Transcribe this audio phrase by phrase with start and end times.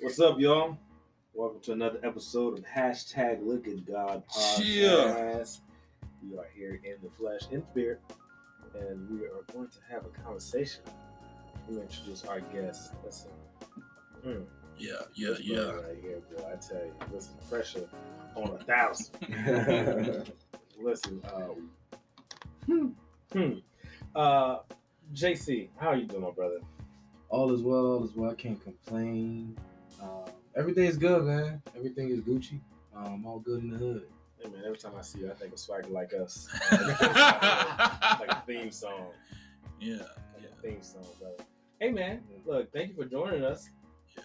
[0.00, 0.76] What's up, y'all?
[1.32, 5.60] Welcome to another episode of Hashtag Look at God Podcast.
[6.22, 8.00] We are here in the flesh, in spirit,
[8.74, 10.82] and we are going to have a conversation.
[11.66, 12.92] Let me introduce our guest.
[13.04, 13.30] Listen.
[14.26, 14.44] Mm,
[14.76, 15.60] Yeah, yeah, this yeah.
[15.70, 16.44] Right here, boy.
[16.52, 17.88] I tell you, listen, pressure
[18.34, 19.14] on a thousand.
[20.78, 21.96] listen, uh,
[22.66, 22.88] hmm,
[23.32, 23.52] hmm.
[24.14, 24.58] Uh,
[25.12, 26.60] Jacy, how are you doing, my brother?
[27.28, 28.30] all is well, all is well.
[28.30, 29.56] I can't complain.
[30.56, 31.62] Everything is good, man.
[31.76, 32.60] Everything is Gucci.
[32.94, 34.06] Um, I'm all good in the hood.
[34.38, 36.48] Hey man, every time I see you, I think of Swagger Like Us.
[36.72, 39.08] like a theme song.
[39.78, 40.06] Yeah, Like
[40.40, 40.48] yeah.
[40.58, 41.34] a theme song, brother.
[41.78, 43.68] Hey man, look, thank you for joining us.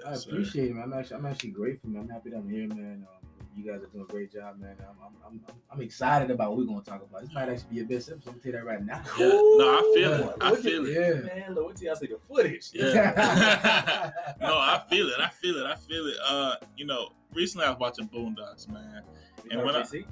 [0.07, 0.29] I yes, sir.
[0.31, 0.83] appreciate it, man.
[0.85, 2.03] I'm actually, I'm actually grateful, man.
[2.03, 3.05] I'm happy that I'm here, man.
[3.09, 3.20] Um,
[3.55, 4.75] you guys are doing a great job, man.
[4.79, 7.21] I'm, I'm, I'm, I'm, I'm excited about what we're gonna talk about.
[7.21, 8.29] This might actually be a best episode.
[8.31, 9.01] I'm gonna tell you that right now.
[9.19, 10.29] Yeah, no, I feel Ooh.
[10.29, 10.35] it.
[10.41, 10.93] I Look feel it.
[10.93, 11.21] Yeah.
[11.35, 12.69] Man, look, wait till y'all see the footage.
[12.73, 14.11] Yeah.
[14.41, 15.19] No, I feel it.
[15.19, 15.65] I feel it.
[15.65, 16.15] I feel it.
[16.27, 19.03] Uh, you know, recently I was watching Boondocks, man.
[19.43, 20.05] You And know when I- Jacy?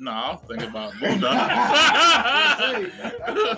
[0.00, 1.22] No, I was thinking about Boondocks.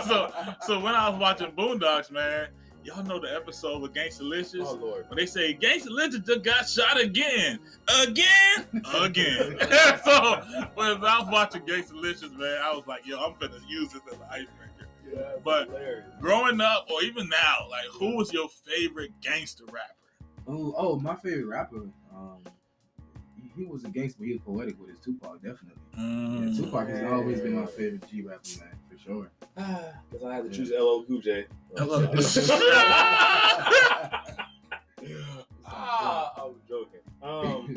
[0.07, 0.33] so,
[0.67, 2.49] so when I was watching Boondocks, man,
[2.85, 4.65] y'all know the episode with Gangstalicious.
[4.67, 5.05] Oh Lord.
[5.09, 7.59] when they say Gangstalicious just got shot again,
[8.03, 9.57] again, again.
[10.05, 10.43] so
[10.75, 14.15] when I was watching Gangstalicious, man, I was like, yo, I'm finna use this as
[14.19, 14.89] an icebreaker.
[15.13, 16.07] Yeah, But- hilarious.
[16.21, 19.95] Growing up, or even now, like, who was your favorite gangster rapper?
[20.47, 21.83] Oh, oh, my favorite rapper.
[22.15, 22.39] Um,
[23.61, 25.81] he- he was a gangster, but he was poetic with his Tupac, definitely.
[25.97, 26.57] Yeah, Mm.
[26.57, 29.31] Tupac has always been my favorite G rapper, man, for sure.
[30.11, 30.57] Because I had to Yeah.
[30.57, 31.47] choose LL Cool J.
[31.77, 32.01] Hello.
[35.67, 37.01] ah, I was joking.
[37.23, 37.77] Um,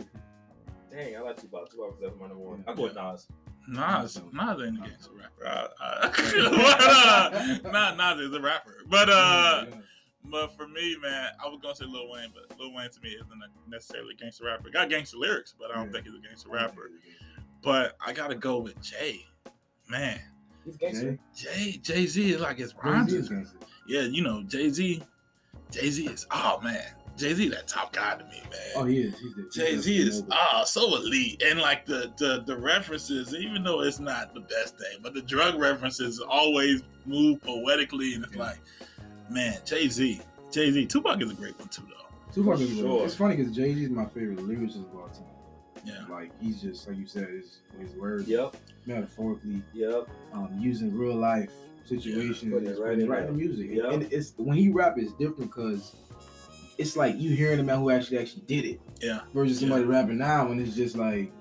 [0.91, 1.69] dang, I like Tupac.
[1.69, 2.63] Tupac was definitely my number one.
[2.67, 3.27] I go with Nas.
[3.67, 5.45] Nas, Nas ain't a gangster rapper.
[5.47, 9.75] I, I, but, uh, Nas is a rapper, but uh, Yeah.
[10.25, 13.09] But for me, man, I was gonna say Lil Wayne, but Lil Wayne to me
[13.09, 14.69] isn't a necessarily a gangster rapper.
[14.69, 15.91] Got gangster lyrics, but I don't Yeah.
[15.93, 16.89] think he's a gangster rapper.
[17.61, 19.25] But I gotta go with Jay,
[19.89, 20.19] man.
[20.65, 21.17] He's gangster.
[21.35, 23.13] Jay, Jay Z is like his rhymes.
[23.13, 23.53] Is is-
[23.87, 25.01] Yeah, you know, Jay Z,
[25.71, 26.85] Jay Z is oh man,
[27.17, 28.71] Jay Z that top guy to me, man.
[28.75, 29.15] Oh, he is.
[29.19, 30.33] He's Jay Z is noble.
[30.35, 34.77] ah so elite, and like the, the the references, even though it's not the best
[34.77, 38.41] thing, but the drug references always move poetically, and it's Yeah.
[38.43, 38.59] like,
[39.33, 40.21] man, Jay Z,
[40.51, 42.31] Jay Z, Tupac is a great one too, though.
[42.33, 43.05] Tupac For is sure.
[43.05, 45.23] It's funny because Jay Z is my favorite lyricist of all time.
[45.85, 48.55] Yeah, Like he's just like you said, his his words Yep,
[48.85, 50.07] metaphorically, yep.
[50.31, 51.51] um, using real life
[51.83, 53.69] situations, Put it right right, in right music.
[53.71, 53.89] Yeah.
[53.91, 55.93] And it's when he rap, it's different because
[56.77, 60.17] it's like you hearing a man who actually actually did it yeah, versus somebody rapping
[60.19, 61.31] now, and it's just like,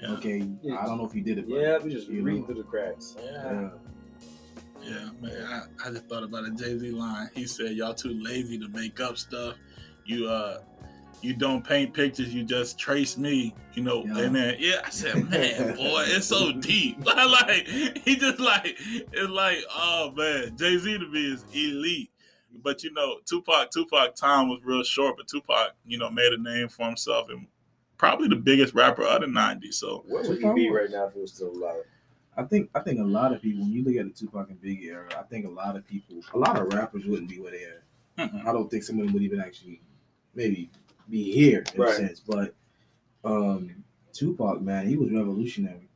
[0.00, 0.78] yeah, okay, Yeah.
[0.80, 1.48] I don't know if you did it.
[1.48, 2.44] but, Yeah, we just read know.
[2.46, 3.14] through the cracks.
[3.22, 3.70] Yeah.
[4.82, 5.68] Yeah, man.
[5.82, 7.30] I, I just thought about a Jay Z line.
[7.34, 9.56] He said, "Y'all too lazy to make up stuff.
[10.04, 10.58] You uh."
[11.22, 14.04] You don't paint pictures, you just trace me, you know.
[14.04, 14.24] Yeah.
[14.24, 16.98] And then, yeah, I said, man, boy, it's so deep.
[17.06, 22.10] like, he just like, it's like, oh man, Jay Z to me is elite.
[22.60, 26.42] But you know, Tupac, Tupac time was real short, but Tupac, you know, made a
[26.42, 27.46] name for himself and
[27.98, 29.74] probably the biggest rapper of the '90s.
[29.74, 31.84] So Where would he be right now if he was still alive?
[32.36, 34.60] I think I think a lot of people when you look at the Tupac and
[34.60, 37.50] Biggie era, I think a lot of people, a lot of rappers wouldn't be where
[37.52, 37.82] they are.
[38.18, 38.46] mm-mm.
[38.46, 39.80] I don't think someone would even actually
[40.34, 40.70] maybe
[41.10, 41.92] be here in Right.
[41.92, 42.20] a sense.
[42.20, 42.54] But
[43.24, 45.88] um Tupac, man, he was revolutionary.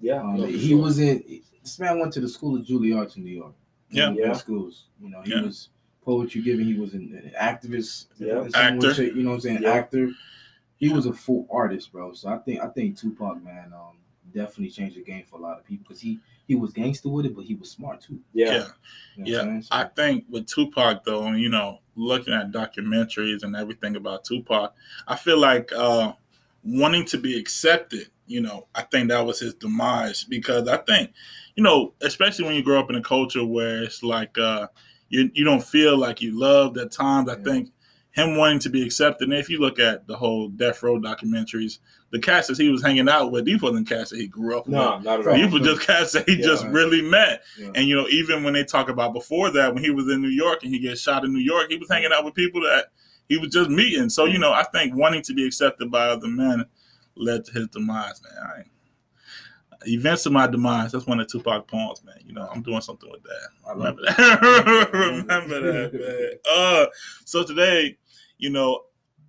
[0.00, 0.82] Yeah, Um, no, he sure.
[0.82, 3.54] was in this man went to the school of Juilliard in New York.
[3.90, 4.04] Yeah.
[4.08, 4.42] One of the best Yeah.
[4.42, 4.86] schools.
[5.00, 5.42] You know, he Yeah.
[5.42, 5.68] was
[6.04, 8.42] poetry giving, he was an, an activist, Yeah.
[8.44, 8.94] in some Actor.
[8.94, 9.62] shape, you know what I'm saying?
[9.62, 9.70] Yeah.
[9.70, 10.10] Actor.
[10.78, 12.12] He was a full artist, bro.
[12.12, 13.96] So I think I think Tupac, man, um,
[14.32, 17.24] definitely changed the game for a lot of people because he he was gangster with
[17.26, 18.18] it, but he was smart too.
[18.32, 18.52] yeah.
[18.52, 18.66] yeah.
[19.16, 19.62] You know Yeah, I'm?
[19.62, 24.74] So- I think with Tupac though, you know, looking at documentaries and everything about Tupac,
[25.06, 26.12] I feel like uh
[26.64, 31.12] wanting to be accepted, you know, I think that was his demise because I think,
[31.56, 34.68] you know, especially when you grow up in a culture where it's like uh
[35.08, 37.28] you you don't feel like you loved at times.
[37.28, 37.44] I Yeah.
[37.44, 37.72] think
[38.12, 39.28] him wanting to be accepted.
[39.28, 41.78] And if you look at the whole Death Row documentaries,
[42.12, 44.68] the cast that he was hanging out with, these wasn't cast that he grew up
[44.68, 45.04] No, with.
[45.04, 45.34] not at all.
[45.34, 46.44] These were just cats that he Yeah.
[46.46, 47.42] just really met.
[47.58, 47.70] Yeah.
[47.74, 50.28] And you know, even when they talk about before that, when he was in New
[50.28, 52.86] York and he gets shot in New York, he was hanging out with people that
[53.28, 54.08] he was just meeting.
[54.10, 56.66] So you know, I think wanting to be accepted by other men
[57.16, 58.64] led to his demise, man.
[59.84, 60.92] Events of my demise.
[60.92, 62.14] That's one of Tupac poems, man.
[62.24, 63.48] You know, I'm doing something with that.
[63.68, 64.90] I Remember that.
[64.92, 66.30] Remember that, man.
[66.54, 66.86] Uh,
[67.24, 67.96] so today,
[68.38, 68.82] you know,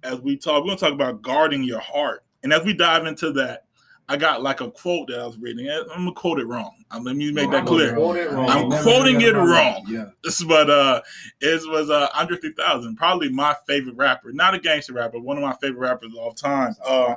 [0.03, 3.31] as we talk, we're gonna talk about guarding your heart, and as we dive into
[3.33, 3.65] that,
[4.09, 5.69] I got like a quote that I was reading.
[5.69, 6.83] I'm gonna quote it wrong.
[6.91, 7.97] Um, let me make that clear.
[7.97, 9.85] I'm quoting it wrong.
[9.87, 10.09] Yeah.
[10.23, 11.01] This, But uh,
[11.39, 15.43] it was uh Andre 3000, probably my favorite rapper, not a gangster rapper, one of
[15.43, 16.75] my favorite rappers of all time.
[16.85, 17.15] Uh,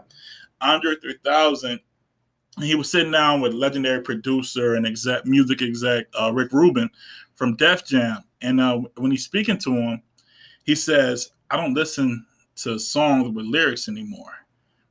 [0.60, 1.80] Andre 3000.
[2.60, 6.88] He was sitting down with legendary producer and exec, music exec uh, Rick Rubin
[7.34, 10.02] from Def Jam, and uh, when he's speaking to him,
[10.64, 12.24] he says, "I don't listen
[12.62, 14.45] to songs with lyrics anymore."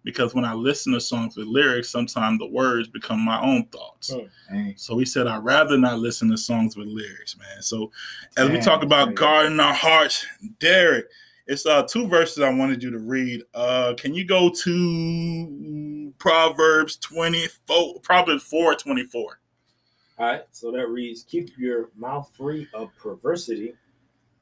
[0.06, 4.14] Because when I listen to songs with lyrics, sometimes the words become my own thoughts.
[4.14, 4.30] Oh,
[4.78, 7.62] so he said, I'd rather not listen to songs with lyrics, man.
[7.62, 7.92] So
[8.38, 10.26] as we talk about guarding our hearts,
[10.60, 11.08] Derek,
[11.48, 13.44] it's uh two verses I wanted you to read.
[13.54, 19.40] Uh can you go to Proverbs 24, Proverbs 4 24?
[20.18, 23.74] All right, so that reads, Keep your mouth free of perversity,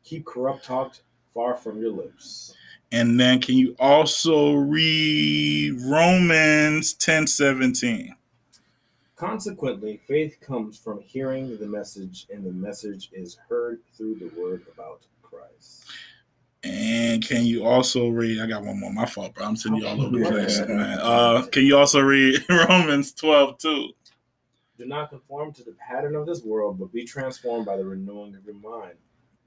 [0.04, 0.98] keep corrupt talk
[1.34, 2.54] far from your lips.
[2.94, 8.16] And then can you also read Romans 10 17?
[9.16, 14.68] Consequently, faith comes from hearing the message, and the message is heard through the word
[14.72, 15.86] about Christ.
[16.64, 18.40] And can you also read?
[18.40, 18.94] I got one more.
[18.94, 19.48] My fault, bro.
[19.48, 21.00] I'm sitting you all over the place, man.
[21.02, 23.90] Uh, can you also read Romans 12 2?
[24.78, 28.36] Do not conform to the pattern of this world, but be transformed by the renewing
[28.36, 28.98] of your mind.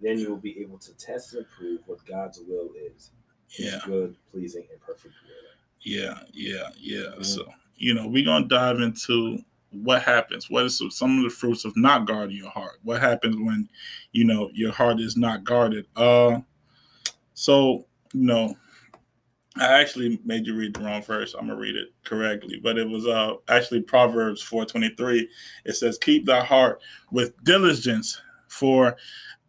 [0.00, 3.12] Then you will be able to test and prove what God's will is
[3.58, 3.78] yeah.
[3.84, 5.36] good, pleasing, and perfect will.
[5.80, 6.98] Yeah, yeah, yeah.
[6.98, 7.22] Mm-hmm.
[7.22, 7.46] So,
[7.76, 9.38] you know, we're gonna dive into
[9.70, 10.50] what happens.
[10.50, 12.78] What is some of the fruits of not guarding your heart?
[12.82, 13.68] What happens when,
[14.12, 15.86] you know, your heart is not guarded?
[15.94, 16.40] Uh
[17.34, 18.56] so, you know,
[19.58, 21.34] I actually made you read the wrong verse.
[21.34, 25.28] I'm gonna read it correctly, but it was uh actually Proverbs 4:23.
[25.64, 28.96] It says, "Keep thy heart with diligence, for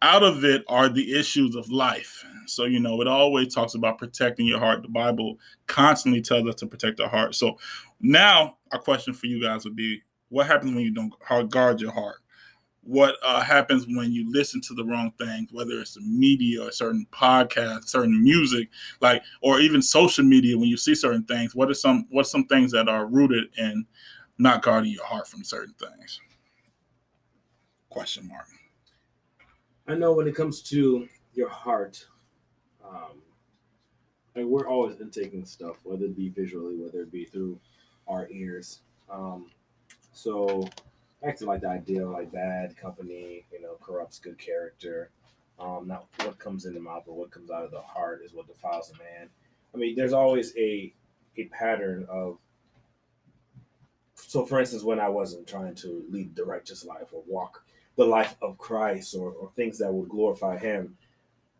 [0.02, 3.98] out of it are the issues of life." So, you know, it always talks about
[3.98, 4.82] protecting your heart.
[4.82, 7.34] The Bible constantly tells us to protect our heart.
[7.34, 7.58] So,
[8.00, 11.12] now our question for you guys would be what happens when you don't
[11.50, 12.16] guard your heart?
[12.82, 16.72] What uh, happens when you listen to the wrong things, whether it's the media or
[16.72, 18.68] certain podcasts, certain music,
[19.00, 22.28] like, or even social media, when you see certain things, what are some, what are
[22.28, 23.84] some things that are rooted in
[24.38, 26.20] not guarding your heart from certain things?
[27.90, 28.46] Question mark.
[29.86, 32.06] I know when it comes to your heart,
[32.88, 33.22] um,
[34.34, 37.58] and we're always intaking stuff, whether it be visually, whether it be through
[38.06, 38.80] our ears.
[39.10, 39.50] Um,
[40.12, 40.68] so
[41.26, 45.10] acting like the ideal, like bad company, you know, corrupts good character.
[45.58, 48.32] Um, not what comes in the mouth, but what comes out of the heart is
[48.32, 49.28] what defiles a man.
[49.74, 50.92] I mean, there's always a
[51.36, 52.38] a pattern of.
[54.14, 57.64] So, for instance, when I wasn't trying to lead the righteous life or walk
[57.96, 60.96] the life of Christ or, or things that would glorify Him,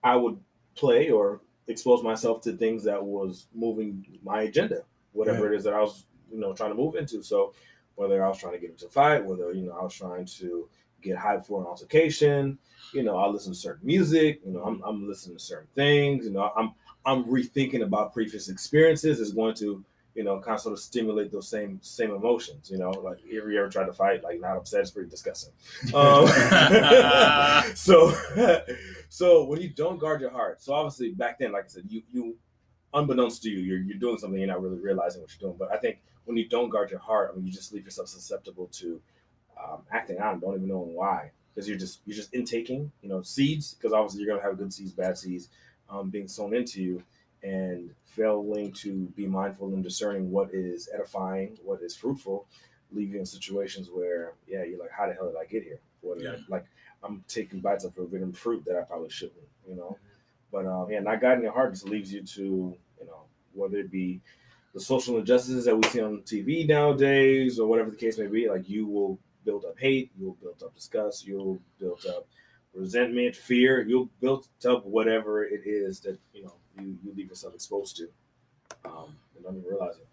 [0.02, 0.38] I would
[0.78, 4.82] play or expose myself to things that was moving my agenda,
[5.12, 5.52] whatever right.
[5.52, 7.22] it is that I was, you know, trying to move into.
[7.22, 7.52] So
[7.96, 10.25] whether I was trying to get into a fight, whether you know I was trying
[10.25, 10.69] to
[11.02, 12.58] get hyped for an altercation,
[12.92, 16.25] you know, I listen to certain music, you know, I'm, I'm listening to certain things,
[16.25, 16.72] you know, I'm
[17.04, 19.84] I'm rethinking about previous experiences is going to
[20.19, 22.69] you know, kind of sort of stimulate those same same emotions.
[22.72, 25.52] You know, like if you ever tried to fight, like not upset, it's pretty disgusting.
[25.94, 26.26] Um,
[27.76, 28.12] so,
[29.19, 32.05] so when you don't guard your heart, so obviously back then, like I said, you
[32.12, 32.37] you,
[32.94, 35.59] unbeknownst to you, you're you're doing something you're not really realizing what you're doing.
[35.59, 38.06] But I think when you don't guard your heart, I mean, you just leave yourself
[38.06, 39.00] susceptible to
[39.61, 43.09] um, acting out and don't even know why because you're just you're just intaking, you
[43.09, 45.49] know, seeds because obviously you're gonna have good seeds, bad seeds
[45.91, 47.03] um, being sown into you
[47.43, 52.46] and failing to be mindful and discerning what is edifying, what is fruitful,
[52.93, 55.81] leaving in situations where, yeah, you're like, how the hell did I get here?
[56.03, 56.37] What yeah.
[56.48, 56.67] Like
[57.02, 59.38] I'm taking bites of forbidden fruit that I probably shouldn't,
[59.69, 59.98] you know.
[60.50, 63.90] But um, yeah, not guiding your heart just leaves you to, you know, whether it
[63.90, 64.20] be
[64.74, 68.48] the social injustices that we see on TV nowadays or whatever the case may be,
[68.48, 72.26] like you will build up hate, you'll build up disgust, you'll build up
[72.74, 77.55] resentment, fear, you'll build up whatever it is that, you know, you, you leave yourself
[77.55, 78.08] exposed to
[78.84, 80.06] um, and don't even realize it.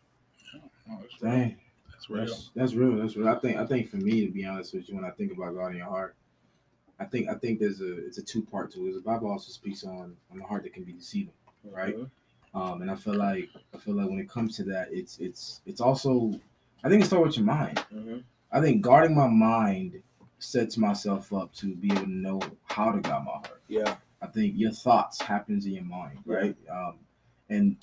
[0.54, 0.98] Yeah.
[1.22, 1.58] Dang.
[1.92, 2.25] That's real.
[2.25, 2.96] That's, that's, real.
[2.98, 3.27] That's real.
[3.27, 3.58] I think.
[3.58, 5.77] I think for me, to be honest with you, when I think about God in
[5.77, 6.15] your heart,
[7.00, 7.30] I think.
[7.30, 8.06] I think there's a.
[8.06, 8.94] It's a two part to it.
[8.94, 11.34] The Bible also speaks on on the heart that can be deceiving,
[11.64, 11.96] right?
[11.96, 12.62] Mm-hmm.
[12.62, 15.62] Um, and I feel like I feel like when it comes to that, it's it's
[15.66, 16.40] it's also.
[16.84, 17.78] I think it starts with your mind.
[17.94, 18.18] Mm-hmm.
[18.52, 20.02] I think guarding my mind
[20.40, 23.62] sets myself up to be able to know how to guard my heart.
[23.68, 23.96] Yeah.
[24.22, 26.56] I think your thoughts happens in your mind, right?
[26.66, 26.88] Yeah.
[26.88, 27.00] Um,
[27.50, 27.78] and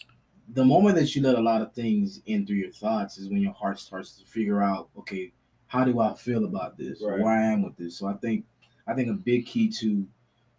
[0.54, 3.42] the moment that you let a lot of things in through your thoughts is when
[3.42, 5.32] your heart starts to figure out, okay,
[5.66, 7.02] how do I feel about this?
[7.02, 7.20] Right.
[7.20, 7.96] Where I am with this.
[7.96, 8.44] So I think
[8.86, 10.06] I think a big key to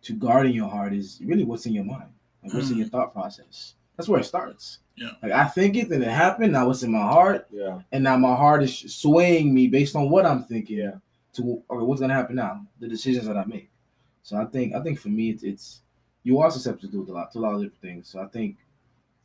[0.03, 2.09] to guarding your heart is really what's in your mind,
[2.43, 2.91] like what's in your mm.
[2.91, 3.75] thought process.
[3.95, 4.79] that's where it starts.
[4.95, 5.11] Yeah.
[5.21, 6.53] Like I think it, then it happened.
[6.53, 7.81] Now it's in my heart, Yeah.
[7.91, 10.77] and now my heart is swaying me based on what I'm thinking.
[10.77, 10.95] Yeah.
[11.33, 12.65] To okay, what's gonna happen now?
[12.79, 13.69] The decisions that I make.
[14.21, 15.81] So I think I think for me it's, it's
[16.23, 18.07] you are susceptible to a lot to a lot of different things.
[18.07, 18.57] So I think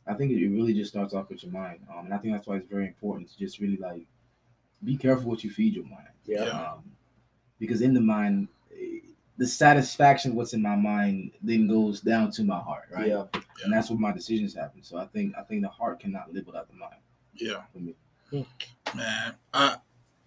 [0.07, 2.47] I think it really just starts off with your mind, um, and I think that's
[2.47, 4.07] why it's very important to just really like
[4.83, 6.07] be careful what you feed your mind.
[6.25, 6.45] Yeah.
[6.45, 6.71] Yeah.
[6.71, 6.91] Um,
[7.59, 8.47] because in the mind,
[9.39, 13.07] the satisfaction what's in my mind then goes down to my heart, right?
[13.07, 13.23] Yeah.
[13.63, 14.83] And that's where my decisions happen.
[14.83, 16.97] So I think I think the heart cannot live without the mind.
[17.33, 17.61] Yeah.
[17.71, 17.95] For me.
[18.93, 19.77] Man, I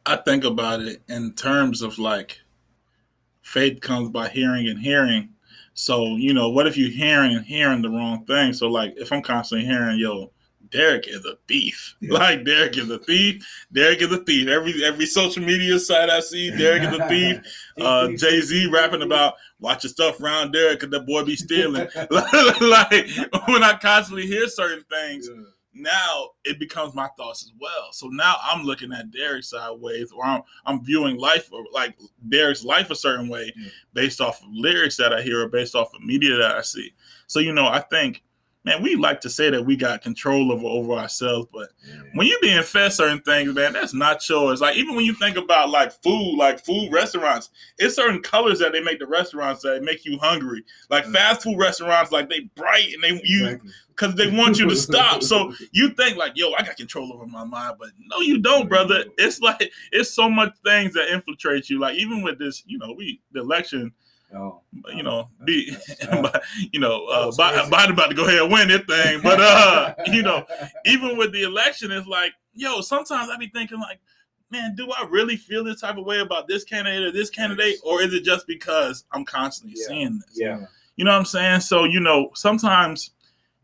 [0.07, 2.41] I think about it in terms of like
[3.43, 5.29] faith comes by hearing and hearing.
[5.75, 8.55] So, you know, what if you're hearing and hearing the wrong thing?
[8.55, 10.33] So like if I'm constantly hearing, yo,
[10.73, 11.95] Derek is a thief.
[12.01, 12.15] Yeah.
[12.15, 13.45] Like Derek is a thief.
[13.73, 14.49] Derek is a thief.
[14.49, 17.41] Every every social media site I see, Derek is a thief.
[17.81, 21.89] Uh Jay Z rapping about watch your stuff around Derek because that boy be stealing.
[22.11, 23.09] like
[23.49, 25.27] when I constantly hear certain things,
[25.75, 27.89] now it becomes my thoughts as well.
[27.93, 31.97] So now I'm looking at Derek sideways, or I'm I'm viewing life or like
[32.29, 33.69] Derek's life a certain way Yeah.
[33.95, 36.93] based off of lyrics that I hear or based off of media that I see.
[37.27, 38.23] So you know, I think,
[38.65, 41.71] man, we like to say that we got control over over ourselves, but
[42.15, 44.61] when you being fed certain things, man, that's not yours.
[44.61, 48.73] Like even when you think about like food, like food restaurants, it's certain colors that
[48.73, 50.65] they make the restaurants that make you hungry.
[50.91, 51.13] Like Mm.
[51.13, 53.71] fast food restaurants, like they bright and they you Exactly.
[53.89, 55.23] because they want you to stop.
[55.23, 58.69] So you think like, yo, I got control over my mind, but no, you don't,
[58.69, 59.05] brother.
[59.19, 61.81] It's like it's so much things that infiltrate you.
[61.81, 63.93] Like even with this, you know, we the election,
[64.35, 64.61] Oh,
[64.95, 65.77] you know, be
[66.73, 67.71] you know, uh, That's Bi- crazy.
[67.71, 70.45] Biden about to go ahead and win this thing, but uh, you know,
[70.87, 74.01] even with the election, it's like, yo, sometimes I be thinking like,
[74.51, 77.77] man, do I really feel this type of way about this candidate or this candidate,
[77.85, 79.87] or is it just because I'm constantly Yeah.
[79.89, 80.39] seeing this?
[80.39, 80.67] Yeah.
[80.97, 81.61] You know what I'm saying?
[81.61, 83.11] So, you know, sometimes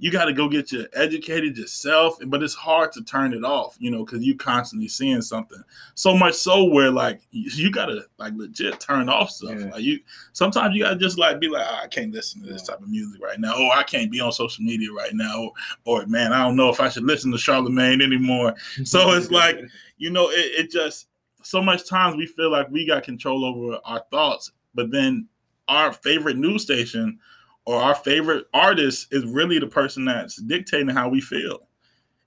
[0.00, 3.76] you got to go get you educated yourself, but it's hard to turn it off,
[3.80, 5.62] you know, because you constantly seeing something.
[5.94, 9.58] So much so where like you, you gotta like legit turn off stuff.
[9.58, 9.70] Yeah.
[9.70, 9.98] Like you
[10.32, 12.88] sometimes you gotta just like be like, "Ah, I can't listen to this type of
[12.88, 15.50] music right now, or I can't be on social media right now,
[15.84, 18.54] or, or man, I don't know if I should listen to Charlemagne anymore.
[18.84, 19.60] So it's like,
[19.98, 21.08] you know, it, it just
[21.42, 25.28] so much times we feel like we got control over our thoughts, but then
[25.68, 27.18] our favorite news station
[27.68, 31.68] or our favorite artist is really the person that's dictating how we feel.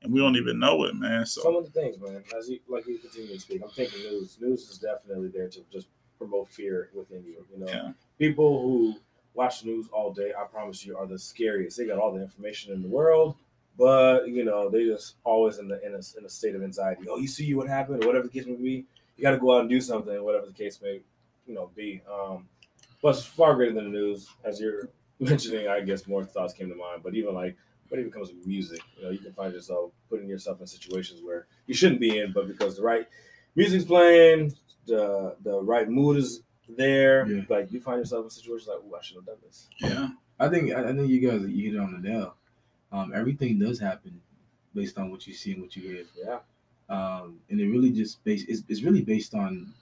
[0.03, 1.25] And we don't even know it, man.
[1.25, 3.71] So Some So of the things, man, as you like you continue to speak, I'm
[3.71, 4.38] thinking news.
[4.39, 5.88] News is definitely there to just
[6.19, 7.43] promote fear within you.
[7.51, 7.91] You know, yeah.
[8.19, 8.98] people who
[9.33, 11.75] watch news all day, I promise you, are the scariest.
[11.75, 13.36] They got all the information in the world,
[13.79, 17.07] but you know, they just always in the in a, in a state of anxiety.
[17.10, 18.86] Oh, you see what happened, or whatever the case may be.
[19.17, 21.01] You got to go out and do something, whatever the case may,
[21.48, 22.03] you know, be.
[22.12, 22.48] Um,
[23.01, 24.89] but it's far greater than the news, as you're
[25.22, 25.68] mentioning.
[25.68, 27.56] I guess more thoughts came to mind, but even like
[27.90, 31.22] when it comes to music, you know, you can find yourself putting yourself in situations
[31.24, 33.08] where you shouldn't be in, but because the right
[33.56, 34.54] music's playing,
[34.88, 37.44] the the right mood is there, Yeah.
[37.50, 40.10] like you find yourself in situations like, "Oh, I should have done this." Yeah.
[40.40, 42.36] I think I think you guys you hit it on the nail.
[42.92, 44.22] Um, everything does happen
[44.74, 46.06] based on what you see and what you hear.
[46.18, 46.40] Yeah,
[46.90, 49.74] um, and it really just based it's, it's really based on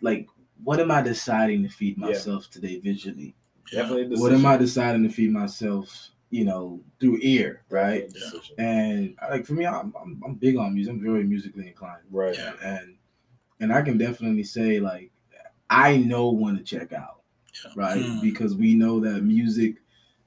[0.00, 0.28] like
[0.64, 2.06] what am I deciding to feed Yeah.
[2.06, 3.34] myself today visually?
[3.72, 4.16] Definitely.
[4.16, 6.08] A What am I deciding to feed myself?
[6.30, 8.08] You know, through ear, right?
[8.12, 8.56] Definitely.
[8.58, 10.94] And like for me, I'm, I'm I'm big on music.
[10.94, 12.34] I'm very musically inclined, Right.
[12.36, 12.54] Yeah.
[12.62, 12.96] and
[13.60, 15.10] and I can definitely say like
[15.68, 17.20] I know when to check out,
[17.64, 17.72] Yeah.
[17.76, 18.00] right?
[18.02, 18.20] Mm.
[18.22, 19.76] Because we know that music,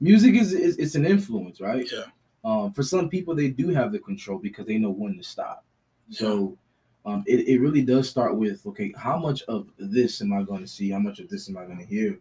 [0.00, 1.88] music is, is it's an influence, right?
[1.92, 2.04] Yeah.
[2.44, 5.64] Um, for some people, they do have the control because they know when to stop.
[6.10, 6.56] So
[7.04, 10.60] um, it, it really does start with okay, how much of this am I going
[10.60, 10.90] to see?
[10.90, 12.20] How much of this am I going to hear?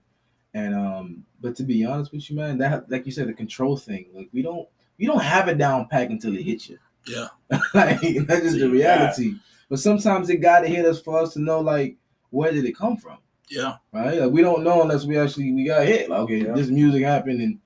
[0.56, 3.76] And um, but to be honest with you, man, that like you said, the control
[3.76, 6.80] thing, like we don't we don't have it down pack until it hits you.
[7.06, 7.28] Yeah.
[7.74, 9.36] like that's just the reality.
[9.70, 11.98] But sometimes it got to hit us for us to know like
[12.30, 13.18] where did it come from,
[13.50, 13.76] Yeah.
[13.92, 14.18] right?
[14.22, 16.10] Like we don't know unless we actually we got hit.
[16.10, 16.54] Like okay, Yeah.
[16.54, 17.60] this music happened, and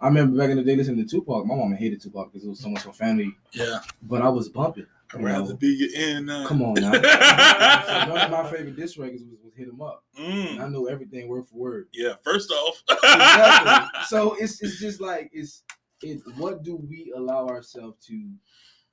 [0.00, 1.46] I remember back in the day listening to Tupac.
[1.46, 3.80] My mama hated Tupac because it was so much for family, Yeah.
[4.02, 4.86] but I was bumping.
[5.14, 6.28] I'd You rather know, be your in.
[6.28, 6.92] Uh, Come on now.
[6.92, 6.98] So
[8.12, 10.86] one of my favorite diss records was, was "Hit 'Em Up," and Mm, I know
[10.86, 11.88] everything word for word.
[11.92, 12.14] yeah.
[12.24, 12.82] First off.
[13.04, 14.00] Exactly.
[14.08, 15.62] so it's it's just like it's
[16.02, 16.20] it.
[16.36, 18.30] What do we allow ourselves to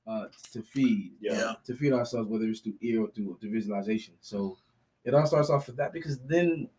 [0.08, 1.13] uh to feed?
[1.20, 1.34] Yeah.
[1.34, 1.53] Yeah.
[1.65, 4.13] To feed ourselves, whether it's through ear or through, through visualization.
[4.22, 4.58] So
[5.03, 6.70] it all starts off with that because then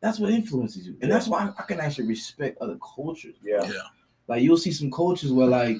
[0.00, 3.36] that's what influences you, and that's why I, I can actually respect other cultures.
[3.42, 3.62] Yeah.
[3.64, 3.82] yeah.
[4.28, 5.76] Like you'll see some cultures where like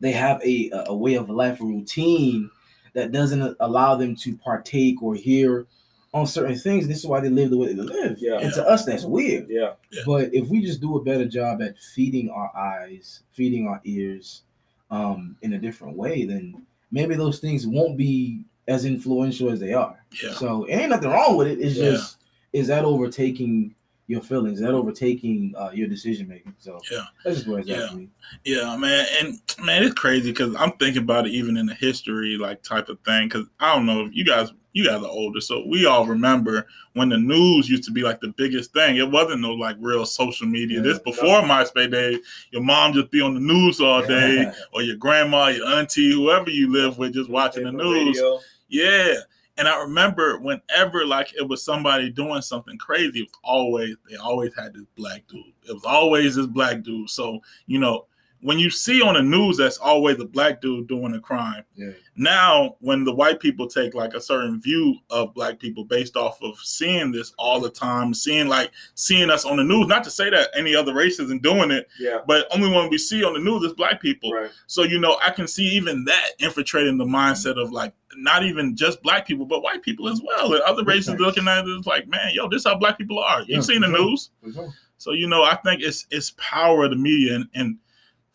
[0.00, 2.50] they have a a way of life, a routine
[2.94, 5.66] that doesn't allow them to partake or hear
[6.12, 6.88] on certain things.
[6.88, 8.16] This is why they live the way they live.
[8.18, 8.38] Yeah.
[8.38, 9.46] And to us, that's weird.
[9.48, 9.74] Yeah.
[9.92, 10.02] Yeah.
[10.04, 14.42] But if we just do a better job at feeding our eyes, feeding our ears,
[14.90, 19.72] um, in a different way, then maybe those things won't be as influential as they
[19.72, 20.04] are.
[20.22, 20.32] Yeah.
[20.32, 21.60] So it ain't nothing wrong with it.
[21.60, 21.92] It's Yeah.
[21.92, 22.16] just
[22.52, 23.72] is that overtaking
[24.10, 24.60] your feelings?
[24.60, 26.54] That overtaking uh, your decision making?
[26.58, 27.04] So Yeah.
[27.24, 27.86] that's just where it's Yeah.
[27.86, 28.08] at me.
[28.44, 32.36] Yeah, man, and man, it's crazy because I'm thinking about it even in the history
[32.36, 33.28] like type of thing.
[33.28, 36.66] Because I don't know if you guys, you guys are older, so we all remember
[36.94, 38.96] when the news used to be like the biggest thing.
[38.96, 40.78] It wasn't no like real social media.
[40.78, 42.18] Yeah, this before MySpace days.
[42.50, 46.50] Your mom just be on the news all day, or your grandma, your auntie, whoever
[46.50, 48.16] you live with, just watching the news.
[48.16, 48.40] Radio.
[48.68, 49.14] Yeah.
[49.60, 54.16] And I remember whenever like it was somebody doing something crazy, it was always they
[54.16, 55.52] always had this black dude.
[55.68, 57.10] It was always this black dude.
[57.10, 58.06] So, you know,
[58.42, 61.62] when you see on the news that's always a black dude doing a crime.
[61.74, 61.90] Yeah.
[62.16, 66.40] Now, when the white people take like a certain view of black people based off
[66.42, 70.10] of seeing this all the time, seeing like seeing us on the news, not to
[70.10, 72.18] say that any other race isn't doing it, Yeah.
[72.26, 74.32] but only when we see on the news is black people.
[74.32, 74.50] Right.
[74.66, 78.74] So you know, I can see even that infiltrating the mindset of like not even
[78.74, 81.86] just black people, but white people as well, and other races looking at it it's
[81.86, 83.42] like, man, yo, this is how black people are.
[83.42, 83.98] You've seen the sure.
[83.98, 84.72] news, sure.
[84.98, 87.76] so you know, I think it's it's power of the media, and, and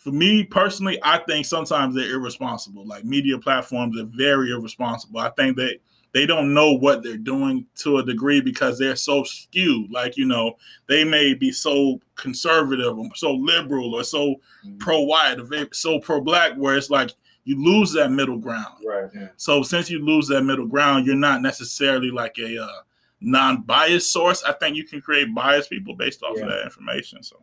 [0.05, 2.85] for me personally, I think sometimes they're irresponsible.
[2.85, 5.19] Like media platforms are very irresponsible.
[5.19, 5.79] I think they
[6.11, 9.91] they don't know what they're doing to a degree because they're so skewed.
[9.91, 10.57] Like you know,
[10.87, 14.77] they may be so conservative or so liberal or so Mhm.
[14.79, 17.09] pro white or so pro black, where it's like
[17.45, 18.75] you lose that middle ground.
[18.87, 19.09] Right.
[19.37, 22.81] So since you lose that middle ground, you're not necessarily like a uh,
[23.21, 24.43] non-biased source.
[24.43, 26.43] I think you can create biased people based off Yeah.
[26.43, 27.23] of that information.
[27.23, 27.37] So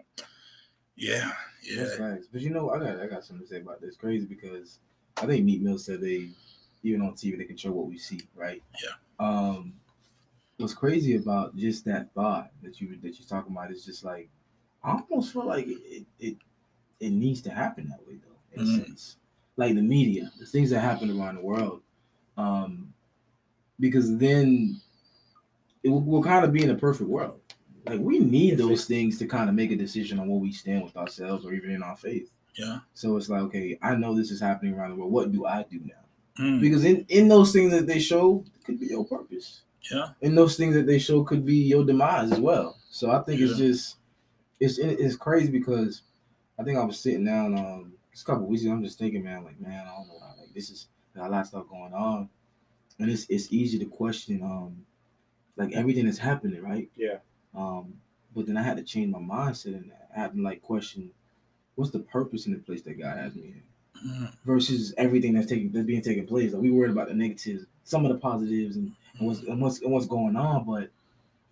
[0.97, 1.33] yeah,
[1.77, 2.27] That's yeah, facts.
[2.33, 3.97] But you know, I got I got something to say about this.
[3.97, 4.79] Crazy because
[5.17, 6.29] I think Meek Mill said they
[6.83, 8.63] even on TV they control what we see, right?
[8.83, 8.95] Yeah.
[9.25, 9.75] Um
[10.57, 14.29] what's crazy about just that thought that you that you're talking about is just like
[14.85, 16.37] I almost feel like it it,
[17.01, 18.87] it, needs to happen that way though, in a Mhm.
[18.87, 19.17] sense.
[19.57, 21.83] Like the media, the things that happen around the world.
[22.37, 22.93] Um
[23.79, 24.81] because then
[25.83, 27.41] it will, we'll kind of be in a perfect world.
[27.87, 30.85] Like we need those things to kind of make a decision on where we stand
[30.85, 32.31] with ourselves or even in our faith.
[32.55, 32.79] yeah.
[32.95, 35.13] So it's like, okay, I know this is happening around the world.
[35.13, 36.43] What do I do now?
[36.45, 39.63] Mm, Because in in those things that they show could be your purpose.
[39.91, 42.79] yeah, And those things that they show could be your demise as well.
[42.91, 43.97] So I think it's just
[44.61, 46.03] it's it's crazy because
[46.59, 48.73] I think I was sitting down um just a couple weeks ago.
[48.73, 51.47] I'm just thinking, man, like man, I don't know, like this is a lot of
[51.49, 52.29] stuff going on,
[52.99, 54.87] and it's it's easy to question um
[55.57, 56.89] like everything that's happening, right?
[56.97, 57.17] Yeah.
[57.55, 57.95] Um,
[58.35, 61.11] but then I had to change my mindset and I had to like question
[61.75, 63.55] what's the purpose in the place that God has me
[64.05, 66.53] in mm, versus everything that's taking that's being taking place.
[66.53, 69.81] Like we worried about the negatives, some of the positives, and, and what's and what's
[69.81, 70.65] and what's going on.
[70.65, 70.91] But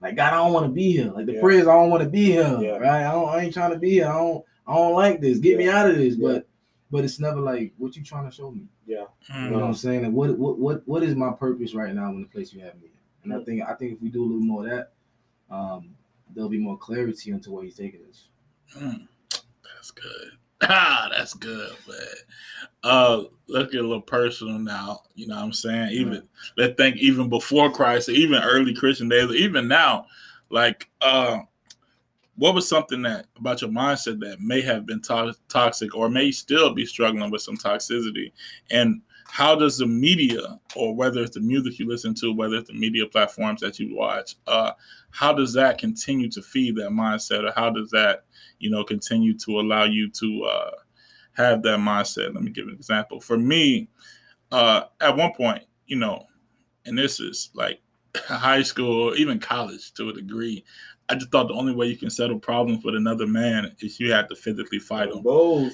[0.00, 1.10] like God, I don't want to be here.
[1.10, 1.40] Like the Yeah.
[1.40, 2.58] prayers, I don't want to be here.
[2.60, 2.76] Yeah.
[2.76, 3.04] Right?
[3.06, 3.28] I don't.
[3.28, 4.08] I ain't trying to be here.
[4.08, 4.44] I don't.
[4.66, 5.38] I don't like this.
[5.38, 6.16] Get me out of this.
[6.16, 6.28] Yeah.
[6.28, 6.46] But
[6.90, 8.62] but it's never like what you trying to show me.
[8.86, 9.04] Yeah.
[9.28, 10.02] You know what I'm saying?
[10.04, 12.74] Like what what what what is my purpose right now in the place you have
[12.76, 12.88] me
[13.24, 13.32] in?
[13.32, 14.92] And I think I think if we do a little more of that,
[15.50, 15.90] um,
[16.34, 18.28] there'll be more clarity into where he's taking us.
[18.76, 19.06] Mm,
[19.64, 20.30] that's good.
[20.62, 21.98] Ah, that's good, man.
[22.84, 25.00] Uh, look at a little personal now.
[25.14, 25.92] You know what I'm saying?
[25.92, 30.04] Even let's think even before Christ, even early Christian days, even now,
[30.50, 31.38] like uh
[32.36, 36.30] what was something that about your mindset that may have been to- toxic or may
[36.30, 38.32] still be struggling with some toxicity
[38.70, 42.68] and how does the media or whether it's the music you listen to whether it's
[42.68, 44.72] the media platforms that you watch uh
[45.10, 48.24] how does that continue to feed that mindset or how does that
[48.58, 50.70] you know continue to allow you to uh
[51.32, 52.34] have that mindset?
[52.34, 53.20] Let me give an example.
[53.20, 53.88] For me
[54.52, 56.26] uh at one point you know
[56.86, 57.80] and this is like
[58.16, 60.64] high school even college to a degree
[61.10, 64.10] i just thought the only way you can settle problems with another man is you
[64.12, 65.22] had to physically fight him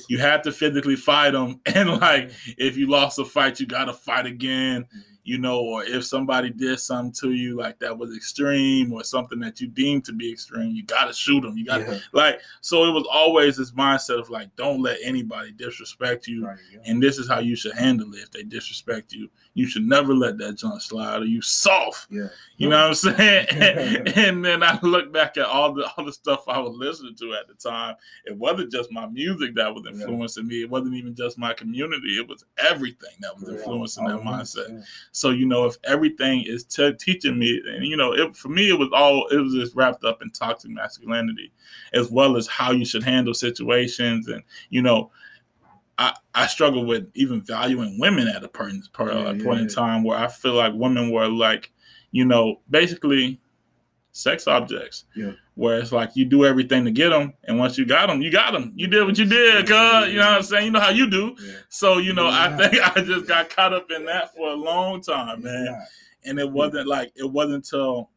[0.08, 3.92] you had to physically fight them and like if you lost a fight you gotta
[3.92, 5.00] fight again mm-hmm.
[5.24, 9.38] you know or if somebody did something to you like that was extreme or something
[9.38, 11.98] that you deemed to be extreme you gotta shoot them you gotta Yeah.
[12.12, 16.58] like so it was always this mindset of like don't let anybody disrespect you Right.
[16.72, 16.80] yeah.
[16.86, 20.14] and this is how you should handle it if they disrespect you you should never
[20.14, 22.28] let that junk slide or you soft Yeah.
[22.58, 23.46] you know what I'm saying?
[24.16, 27.32] and then I look back at all the all the stuff I was listening to
[27.34, 27.96] at the time.
[28.26, 30.60] It wasn't just my music that was influencing me.
[30.60, 32.18] It wasn't even just my community.
[32.18, 34.78] It was everything that was influencing All that mindset.
[34.78, 38.50] us, So you know, if everything is te- teaching me, and you know, it, for
[38.50, 41.50] me, it was all it was just wrapped up in toxic masculinity,
[41.94, 45.10] as well as how you should handle situations, and you know.
[45.98, 49.44] I, I struggle with even valuing women at a point, per, Yeah, uh, a yeah,
[49.44, 49.74] point in yeah.
[49.74, 51.72] time where I feel like women were like,
[52.10, 53.40] you know, basically
[54.12, 55.04] sex objects.
[55.14, 55.32] Yeah.
[55.54, 58.30] Where it's like you do everything to get them, and once you got them, you
[58.30, 58.72] got them.
[58.76, 60.66] You did what you did, cuz you know what I'm saying.
[60.66, 61.34] You know how you do.
[61.70, 65.00] So you know, I think I just got caught up in that for a long
[65.00, 65.82] time, man.
[66.26, 68.10] And it wasn't like it wasn't until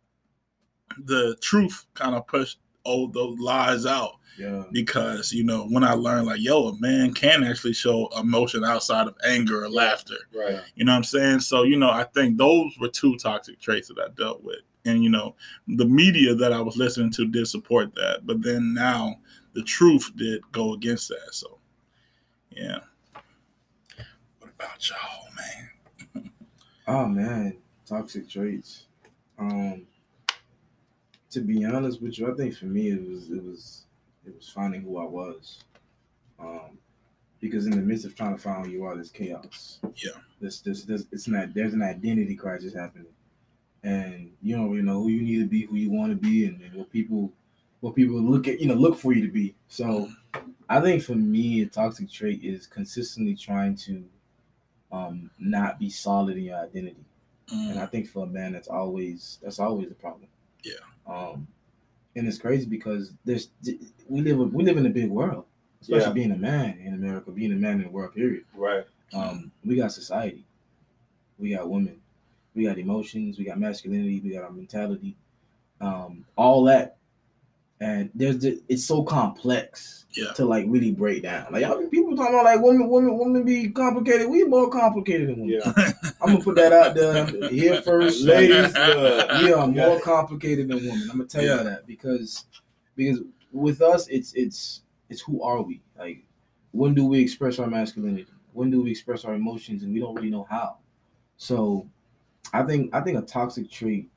[1.05, 4.63] the truth kind of pushed all those lies out Yeah.
[4.71, 9.07] because you know when I learned like, yo, a man can actually show emotion outside
[9.07, 10.15] of anger or laughter.
[10.33, 10.61] Right.
[10.75, 11.39] You know what I'm saying?
[11.41, 14.59] So, you know, I think those were two toxic traits that I dealt with.
[14.85, 15.35] And, you know,
[15.67, 18.25] the media that I was listening to did support that.
[18.25, 19.17] But then now
[19.53, 21.33] the truth did go against that.
[21.33, 21.59] So,
[22.51, 22.79] yeah.
[24.39, 26.31] What about y'all, man?
[26.87, 28.87] Oh man, toxic traits.
[29.37, 29.85] Um,
[31.31, 33.85] to be honest with you, I think for me it was it was
[34.25, 35.63] it was finding who I was.
[36.39, 36.77] Um,
[37.41, 39.79] because in the midst of trying to find who you are, there's chaos.
[39.95, 40.19] Yeah.
[40.41, 43.13] This this this it's not there's an identity crisis happening,
[43.83, 46.45] and you don't really know who you need to be, who you want to be,
[46.45, 47.31] and, and what people
[47.81, 49.55] what people look at you know look for you to be.
[49.67, 50.09] So,
[50.67, 54.03] I think for me, a toxic trait is consistently trying to
[54.91, 57.05] um not be solid in your identity
[57.51, 60.27] and Mm, I think for a man, that's always that's always the problem.
[60.63, 60.73] Yeah.
[61.09, 61.47] Um,
[62.15, 63.49] and it's crazy because there's
[64.07, 65.45] we live we live in a big world,
[65.81, 66.13] especially Yeah.
[66.13, 68.13] being a man in America, being a man in the world.
[68.13, 68.43] Period.
[68.55, 68.85] Right.
[69.13, 70.43] Um, we got society,
[71.39, 71.99] we got women,
[72.53, 75.15] we got emotions, we got masculinity, we got our mentality,
[75.81, 76.97] um, all that,
[77.81, 80.31] and there's the, it's so complex Yeah.
[80.35, 81.51] to like really break down.
[81.51, 84.29] Like y'all, people talking about like women, women, women be complicated.
[84.29, 85.61] We more complicated than women.
[85.65, 85.91] Yeah.
[86.21, 88.75] I'm gonna put that out there here first, ladies.
[88.75, 89.87] uh, We are Yeah.
[89.87, 91.03] more complicated than women.
[91.11, 91.57] I'm gonna tell Yeah.
[91.59, 92.45] you that because
[92.95, 93.21] because
[93.53, 95.81] with us, it's it's it's who are we?
[95.97, 96.23] Like
[96.71, 98.27] when do we express our masculinity?
[98.53, 99.83] When do we express our emotions?
[99.83, 100.77] And we don't really know how.
[101.37, 101.87] So
[102.51, 104.09] I think I think a toxic trait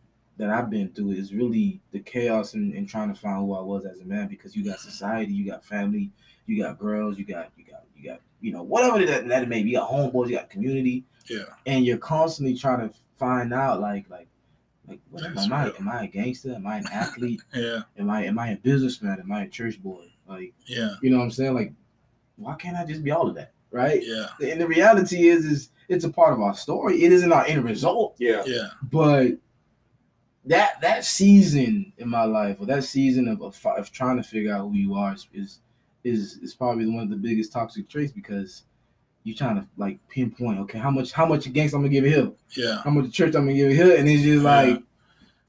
[0.42, 3.60] that I've been through is really the chaos and, and trying to find who I
[3.60, 6.10] was as a man because you got society, you got family,
[6.46, 9.62] you got girls, you got you got you got you know whatever that, that may
[9.62, 9.70] be.
[9.70, 11.44] You got homeboys, you got community Yeah.
[11.66, 14.26] and you're constantly trying to find out like like
[14.88, 15.74] like what am, That's I real.
[15.78, 16.54] am I a gangster?
[16.54, 17.40] Am I an athlete?
[17.54, 17.82] Yeah.
[17.96, 19.20] am I am I a businessman?
[19.20, 20.06] Am I a church boy?
[20.26, 20.96] Like Yeah.
[21.02, 21.54] you know what I'm saying?
[21.54, 21.72] Like
[22.36, 23.52] why can't I just be all of that?
[23.70, 24.02] Right?
[24.04, 24.26] Yeah.
[24.44, 27.02] And the reality is is it's a part of our story.
[27.04, 28.42] It isn't our end result, Yeah.
[28.46, 28.68] Yeah.
[28.90, 29.32] but
[30.46, 34.52] that that season in my life or that season of, of, of trying to figure
[34.54, 35.58] out who you are is, is
[36.04, 38.64] is is probably one of the biggest toxic traits because
[39.24, 42.32] you're trying to like pinpoint okay how much how much gangsta I'm gonna give here
[42.56, 42.82] Yeah.
[42.82, 44.50] how much church I'm gonna give here, and it's just Yeah.
[44.62, 44.82] like,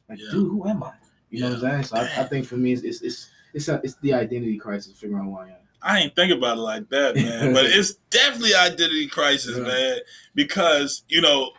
[0.10, 0.32] like, Yeah.
[0.32, 0.91] dude, who am I?
[1.32, 1.84] You know what I'm saying?
[1.86, 4.93] So I, I think for me, it's it's it's it's, a, it's the identity crisis,
[4.99, 5.56] figuring out who I am.
[5.82, 7.53] I ain't think about it like that, man.
[7.53, 9.63] but it's definitely identity crisis, Yeah.
[9.63, 9.97] man.
[10.36, 11.51] Because you know,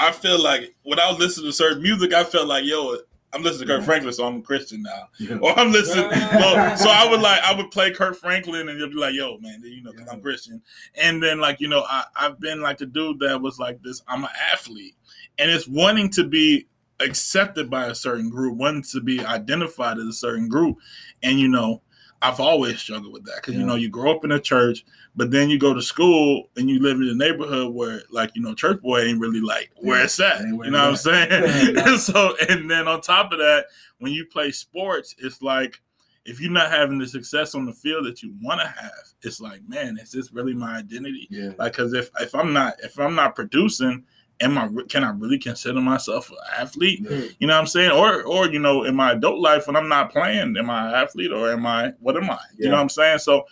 [0.00, 2.96] I feel like when I was listening to certain music, I felt like, yo,
[3.32, 3.86] I'm listening to Kirk Yeah.
[3.86, 5.08] Franklin, so I'm a Christian now.
[5.18, 5.38] Yeah.
[5.40, 6.08] Or I'm listening.
[6.10, 9.38] Well, so I would like I would play Kirk Franklin, and you'll be like, yo,
[9.38, 10.60] man, you know, because I'm Christian.
[10.96, 14.02] And then like you know, I I've been like the dude that was like this.
[14.08, 14.96] I'm an athlete,
[15.38, 16.66] and it's wanting to be
[16.98, 20.78] accepted by a certain group, wanting to be identified as a certain group,
[21.22, 21.82] and you know.
[22.22, 24.84] I've always struggled with that because you know you grow up in a church,
[25.16, 28.42] but then you go to school and you live in a neighborhood where like you
[28.42, 30.04] know church boy ain't really like where Yeah.
[30.04, 30.40] it's at.
[30.42, 31.76] Ain't where You know what I'm saying?
[31.78, 33.66] and so and then on top of that,
[33.98, 35.80] when you play sports, it's like
[36.26, 39.40] if you're not having the success on the field that you want to have, it's
[39.40, 41.26] like man, is this really my identity?
[41.30, 44.04] Yeah, Like because if if I'm not if I'm not producing,
[44.40, 47.00] am I can I really consider myself an athlete?
[47.02, 47.22] yeah.
[47.38, 47.90] You know what I'm saying?
[47.92, 50.94] Or or you know, in my adult life when I'm not playing, am I an
[50.94, 52.38] athlete or am I what am I?
[52.56, 53.18] You know what I'm saying?
[53.18, 53.44] So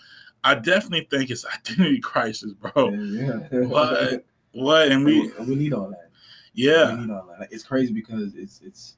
[0.44, 2.90] I definitely think it's identity crisis, bro.
[2.90, 3.38] yeah.
[3.66, 4.24] What?
[4.52, 4.90] What?
[4.90, 6.10] And we we, we need all that.
[6.54, 6.94] yeah.
[6.94, 7.48] we need all that.
[7.52, 8.96] It's crazy because it's it's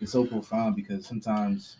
[0.00, 1.76] it's so profound because sometimes,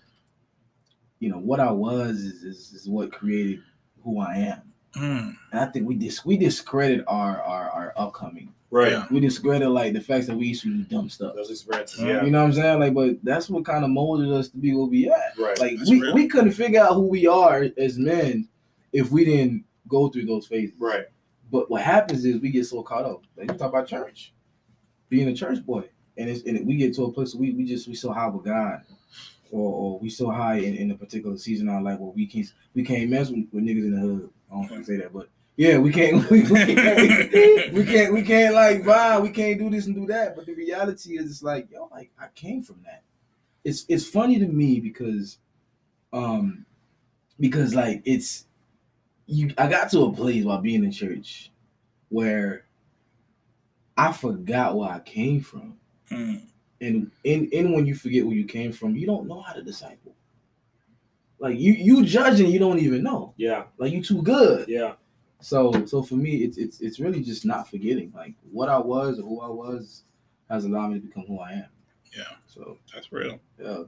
[1.18, 3.62] you know, what I was is is, is what created
[4.04, 4.62] who I am.
[4.96, 8.52] Mm, And I think we dis we discredit our our our upcoming.
[8.76, 8.92] Right.
[8.92, 9.06] Yeah.
[9.10, 11.34] We discredit like the facts that we used to do dumb stuff.
[11.34, 12.00] Those experiences.
[12.00, 12.08] Mhm.
[12.08, 12.24] Yeah.
[12.24, 12.78] You know what I'm saying?
[12.80, 15.38] Like, but that's what kind of molded us to be where we at.
[15.38, 15.58] Right.
[15.58, 16.14] Like That's we, real.
[16.14, 18.46] we couldn't figure out who we are as men
[18.92, 20.74] if we didn't go through those phases.
[20.78, 21.06] Right.
[21.50, 23.22] But what happens is we get so caught up.
[23.36, 24.34] Like you talk about church,
[25.08, 25.84] being a church boy,
[26.18, 28.26] and it's and we get to a place where we we just we so high
[28.28, 28.82] with God,
[29.52, 32.26] or, or we so high in, in a particular season of our life where we
[32.26, 34.30] can't we can't mess with, with niggas in the hood.
[34.50, 38.12] I don't want to say that, but yeah, we can't we, we can't we can't
[38.14, 39.22] we can't like vibe.
[39.22, 40.36] We can't do this and do that.
[40.36, 43.02] But the reality is, it's like yo, like I came from that.
[43.64, 45.38] It's it's funny to me because,
[46.12, 46.66] um,
[47.40, 48.46] because like it's
[49.26, 49.52] you.
[49.58, 51.50] I got to a place while being in church
[52.10, 52.64] where
[53.96, 55.78] I forgot where I came from.
[56.10, 56.42] mm,
[56.80, 59.62] And in in when you forget where you came from, you don't know how to
[59.62, 60.14] disciple.
[61.38, 63.34] Like you you judging, you don't even know.
[63.36, 63.64] Yeah.
[63.78, 64.68] Like you too good.
[64.68, 64.94] Yeah.
[65.46, 69.20] So so for me, it's it's it's really just not forgetting like what I was
[69.20, 70.02] or who I was
[70.50, 71.68] has allowed me to become who I am.
[72.12, 72.24] Yeah.
[72.48, 73.38] So That's real.
[73.56, 73.84] yeah.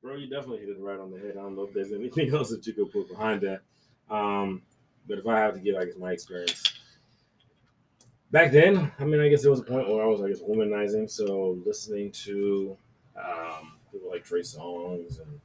[0.00, 1.32] Bro, you definitely hit it right on the head.
[1.32, 3.62] I don't know if there's anything else that you could put behind that.
[4.08, 4.62] Um,
[5.08, 6.62] but if I have to give, I guess, my experience.
[8.30, 10.40] Back then, I mean, I guess there was a point where I was, I guess,
[10.40, 11.10] womanizing.
[11.10, 12.76] So listening to
[13.16, 15.40] um, people like Trey Songz and,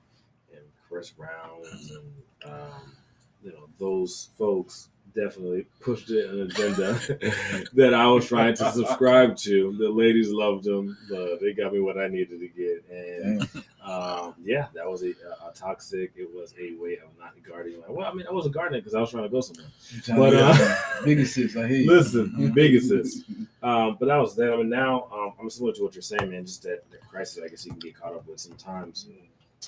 [0.93, 2.95] Chris Browns and, um,
[3.43, 6.93] you know, those folks definitely pushed it an agenda
[7.73, 9.75] that I was trying to subscribe to.
[9.77, 10.95] The ladies loved them.
[11.09, 12.85] but they got me what I needed to get.
[12.91, 13.41] And
[13.83, 16.13] um, yeah, that was a, a toxic.
[16.15, 17.77] It was a way of not guarding.
[17.81, 19.67] Like, well, I mean, I wasn't guarding because I was trying to go somewhere.
[20.07, 21.91] But, uh, big assist, I hear you.
[21.91, 23.23] Listen, big assist.
[23.63, 24.53] Um, but that was then.
[24.53, 26.45] I mean, now um, I'm similar to what you're saying, man.
[26.45, 29.07] Just that, that crisis, I guess you can get caught up with sometimes.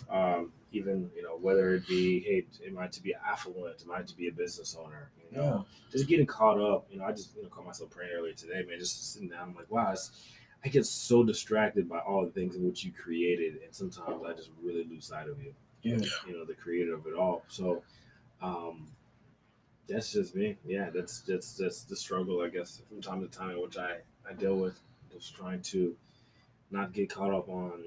[0.09, 3.83] Um, even you know whether it be hey, am I to be affluent?
[3.85, 5.09] Am I to be a business owner?
[5.31, 6.87] You know, just getting caught up.
[6.91, 8.79] You know, I just you know caught myself praying earlier today, man.
[8.79, 10.11] Just sitting down, I'm like, wow, it's,
[10.63, 14.33] I get so distracted by all the things in which you created, and sometimes I
[14.33, 15.53] just really lose sight of you.
[15.81, 15.97] Yeah.
[16.27, 17.43] You know, the creator of it all.
[17.47, 17.83] So,
[18.41, 18.87] um,
[19.87, 20.57] that's just me.
[20.65, 24.33] Yeah, that's that's that's the struggle, I guess, from time to time, which I I
[24.33, 24.79] deal with,
[25.11, 25.95] just trying to
[26.71, 27.83] not get caught up on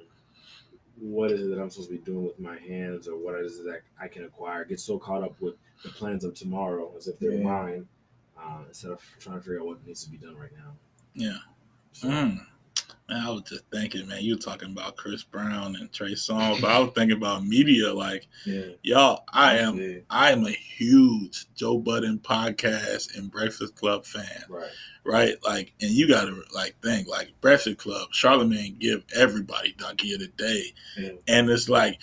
[1.01, 3.59] what is it that I'm supposed to be doing with my hands or what is
[3.61, 4.65] it that I can acquire.
[4.65, 7.43] Get so caught up with the plans of tomorrow as if they're Yeah.
[7.45, 7.89] mine,
[8.39, 10.75] uh, instead of trying to figure out what needs to be done right now.
[11.15, 11.39] Yeah.
[11.93, 12.47] So, Mm.
[13.09, 16.61] Man, I was just thinking, man, you were talking about Chris Brown and Trey Songz,
[16.61, 17.93] but I was thinking about media.
[17.93, 18.67] Like, Yeah.
[18.83, 19.99] y'all, I am Yeah.
[20.11, 24.71] I am a huge Joe Budden podcast and Breakfast Club fan, right.
[25.05, 25.35] right?
[25.45, 30.29] Like, and you gotta like think like Breakfast Club, Charlemagne give everybody Donkey of the
[30.29, 31.11] day, Yeah.
[31.27, 31.99] and it's like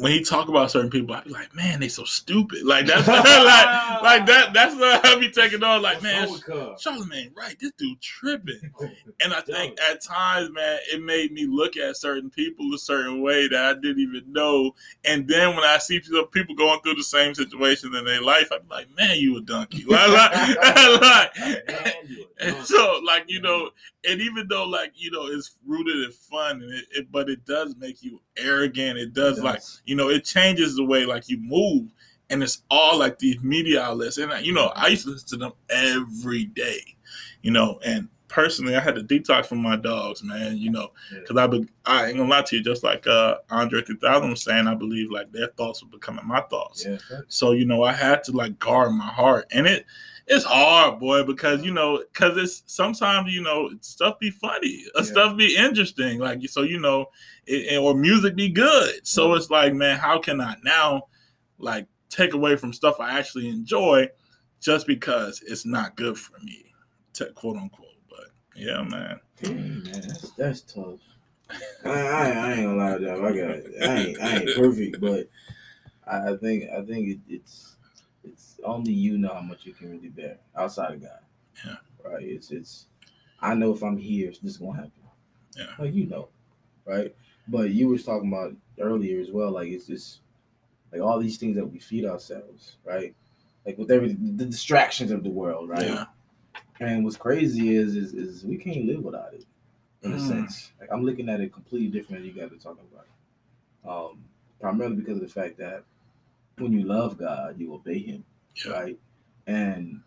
[0.00, 2.64] when he talk about certain people, I be like, man, they so stupid.
[2.64, 4.52] Like that's like like that.
[4.54, 5.82] That's what I be taking on.
[5.82, 6.80] Like, man, wrong with Cub?
[6.80, 7.54] Charlemagne, right?
[7.60, 8.72] This dude tripping.
[9.22, 13.20] And I think at times, man, it made me look at certain people a certain
[13.20, 14.74] way that I didn't even know.
[15.04, 18.66] And then when I see people going through the same situation in their life, I'm
[18.70, 19.84] like, man, you a donkey.
[19.90, 21.36] Like, like- like-
[21.68, 23.68] Man, you and so, like, you know,
[24.08, 27.44] and even though, like, you know, it's rooted in fun, and it, it but it
[27.44, 28.98] does make you arrogant.
[28.98, 31.92] It does, It like, you know, it changes the way, like, you move.
[32.30, 34.18] And it's all like these media outlets.
[34.18, 36.80] And, you know, I used to listen to them every day,
[37.42, 41.36] you know, and personally, I had to detox from my dogs, man, you know, because
[41.36, 44.66] I, be, I ain't gonna lie to you, just like uh, Andre 3000 was saying,
[44.66, 46.86] I believe like their thoughts were becoming my thoughts.
[46.86, 46.98] Yeah.
[47.28, 49.84] So you know, I had to like guard my heart, and it
[50.32, 55.00] it's hard, boy, because you know, because it's sometimes you know stuff be funny, uh,
[55.00, 55.02] Yeah.
[55.02, 57.06] stuff be interesting, like so you know,
[57.46, 59.06] it, or music be good.
[59.06, 61.08] So it's like, man, how can I now
[61.58, 64.08] like take away from stuff I actually enjoy
[64.60, 66.72] just because it's not good for me,
[67.14, 67.88] to, quote unquote.
[68.08, 69.18] But yeah, man.
[69.42, 71.00] Damn, man, that's, that's tough.
[71.84, 73.26] I, I, I ain't gonna lie to you.
[73.26, 75.28] I got, I ain't, I ain't perfect, but
[76.06, 77.69] I, think, I think it, it's
[78.64, 81.18] only you know how much you can really bear outside of God.
[81.66, 81.76] Yeah.
[82.04, 82.22] Right.
[82.22, 82.86] It's, it's.
[83.40, 84.92] I know if I'm here, this is gonna happen.
[85.56, 85.66] Yeah.
[85.78, 86.28] Like you know,
[86.84, 87.14] right?
[87.48, 89.50] But you was talking about earlier as well.
[89.50, 90.20] Like it's just
[90.92, 93.14] like all these things that we feed ourselves, right?
[93.66, 95.84] Like with every the distractions of the world, right?
[95.86, 96.04] Yeah.
[96.80, 99.44] And what's crazy is, is is we can't live without it,
[100.02, 100.28] in a Mm.
[100.28, 100.72] sense.
[100.80, 103.06] Like I'm looking at it completely different than you guys are talking about.
[104.12, 104.18] Um,
[104.60, 105.84] primarily because of the fact that
[106.58, 108.24] when you love God, you obey Him,
[108.64, 108.72] Yeah.
[108.72, 108.98] right?
[109.46, 110.00] And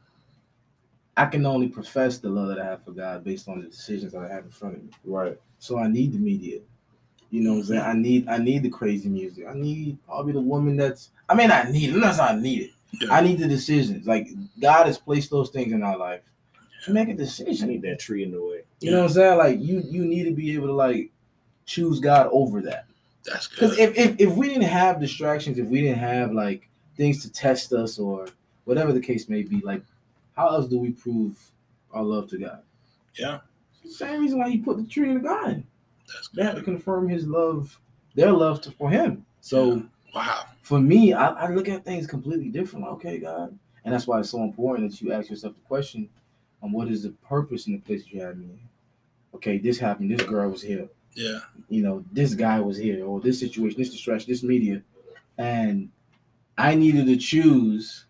[1.16, 4.14] I can only profess the love that I have for God based on the decisions
[4.14, 4.90] that I have in front of me.
[5.04, 5.38] Right.
[5.60, 6.60] So I need the media.
[7.30, 7.82] You know what I'm saying?
[7.82, 9.46] I need I need the crazy music.
[9.50, 12.00] I need probably the woman that's I mean I need it.
[12.00, 12.72] That's not I need it.
[13.02, 13.14] Yeah.
[13.14, 14.06] I need the decisions.
[14.06, 14.28] Like
[14.62, 16.22] God has placed those things in our life.
[16.86, 17.70] To make a decision.
[17.70, 18.62] need that tree in the way.
[18.82, 19.38] You know what I'm saying?
[19.38, 21.12] Like you you need to be able to like
[21.66, 22.86] choose God over that.
[23.26, 23.90] That's Because good.
[23.96, 27.74] if, if if we didn't have distractions, if we didn't have like things to test
[27.74, 28.28] us or
[28.66, 29.84] whatever the case may be, like
[30.36, 31.38] how else do we prove
[31.92, 32.62] our love to God?
[33.16, 33.40] Yeah.
[33.86, 35.66] Same reason why he put the tree in the garden.
[36.08, 36.40] That's good.
[36.40, 37.78] They had to confirm his love,
[38.16, 39.26] their love to, for him.
[39.42, 39.82] So Yeah.
[40.16, 40.46] Wow.
[40.62, 42.86] for me, I, I look at things completely different.
[42.86, 46.08] Like, okay, God, and that's why it's so important that you ask yourself the question:
[46.62, 48.60] on what is the purpose in the place you have me in?
[49.36, 50.12] Okay, this happened.
[50.12, 50.88] This girl was here.
[51.16, 51.40] Yeah.
[51.70, 54.82] You know, this guy was here, or this situation, this distraction, this media,
[55.38, 55.90] and
[56.58, 58.06] I needed to choose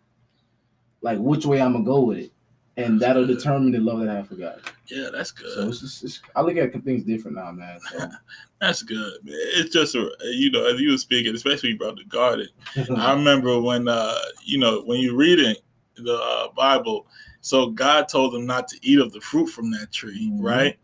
[1.01, 2.31] like which way I'm gonna go with it.
[2.75, 4.59] and that'll determine the love that I have for God.
[4.87, 5.53] Yeah, that's good.
[5.53, 7.79] So it's just, it's, I look at things different now, man.
[7.91, 8.09] So.
[8.61, 9.35] that's good, man.
[9.55, 12.47] It's just a, you know, as you were speaking, especially about the garden.
[12.97, 15.55] I remember when, uh, you know, when you're reading
[15.97, 17.05] the uh, Bible,
[17.41, 20.43] so God told them not to eat of the fruit from that tree, mm-hmm.
[20.43, 20.79] right?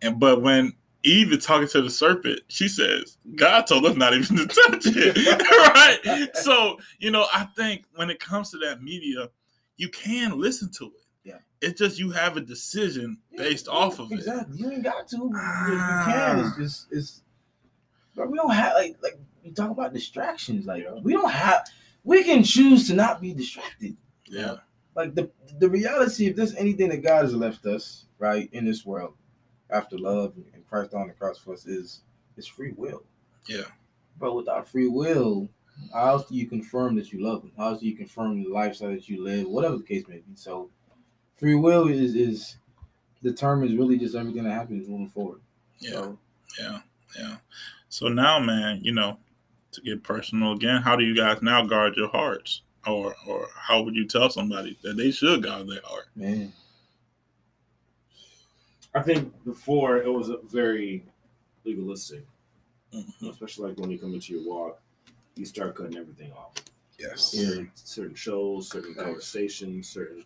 [0.00, 0.72] And but when
[1.04, 4.86] Eve is talking to the serpent, she says, God told us not even to touch
[4.86, 5.16] it.
[5.74, 6.36] right.
[6.36, 9.28] So, you know, I think when it comes to that media,
[9.76, 11.04] you can listen to it.
[11.24, 11.38] Yeah.
[11.60, 14.32] It's just you have a decision based yeah, off of exactly.
[14.32, 14.36] it.
[14.36, 14.58] Exactly.
[14.58, 15.16] You ain't got to.
[15.16, 16.38] You, you can.
[16.38, 16.54] It's ah.
[16.58, 17.22] just it's
[18.14, 20.66] but we don't have like like you talk about distractions.
[20.66, 21.66] Like we don't have
[22.04, 23.96] we can choose to not be distracted.
[24.26, 24.56] Yeah.
[24.94, 28.86] Like the the reality, if there's anything that God has left us, right, in this
[28.86, 29.14] world,
[29.70, 32.00] after love and Christ on the cross for us is
[32.36, 33.02] is free will.
[33.48, 33.64] Yeah.
[34.18, 35.48] But without free will,
[35.92, 37.52] how else do you confirm that you love him?
[37.56, 39.48] How else do you confirm the lifestyle that you live?
[39.48, 40.34] Whatever the case may be.
[40.34, 40.70] So
[41.36, 42.56] free will is is
[43.22, 45.40] determines really just everything that happens moving forward.
[45.78, 45.90] Yeah.
[45.92, 46.18] So,
[46.60, 46.78] yeah.
[47.18, 47.36] Yeah.
[47.88, 49.18] So now, man, you know,
[49.72, 52.62] to get personal again, how do you guys now guard your hearts?
[52.86, 56.06] Or or how would you tell somebody that they should guard their heart?
[56.14, 56.52] Man.
[58.94, 61.04] I think before it was very
[61.64, 62.24] legalistic,
[62.92, 63.28] mm-hmm.
[63.28, 64.80] especially like when you come into your walk,
[65.34, 66.54] you start cutting everything off.
[66.98, 67.32] Yes.
[67.32, 70.24] Certain, certain shows, certain conversations, certain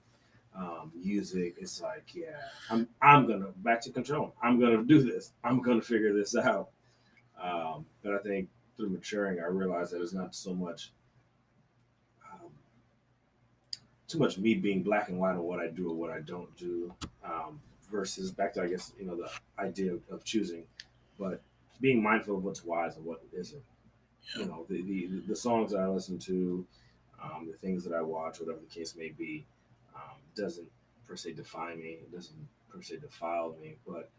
[0.54, 1.54] um, music.
[1.58, 2.36] It's like, yeah,
[2.70, 4.34] I'm I'm gonna back to control.
[4.42, 5.32] I'm gonna do this.
[5.44, 6.68] I'm gonna figure this out.
[7.42, 10.92] Um, but I think through maturing, I realized that it's not so much
[12.30, 12.50] um,
[14.08, 16.54] too much me being black and white on what I do or what I don't
[16.56, 16.92] do.
[17.90, 20.64] Versus back to I guess you know the idea of, choosing,
[21.18, 21.40] but
[21.80, 23.62] being mindful of what's wise and what isn't.
[24.36, 24.42] Yeah.
[24.42, 26.66] You know the, the the songs that I listen to,
[27.22, 29.46] um, the things that I watch, whatever the case may be,
[29.96, 30.68] um, doesn't
[31.06, 31.98] per se define me.
[32.02, 32.36] It doesn't
[32.68, 34.10] per se defile me, but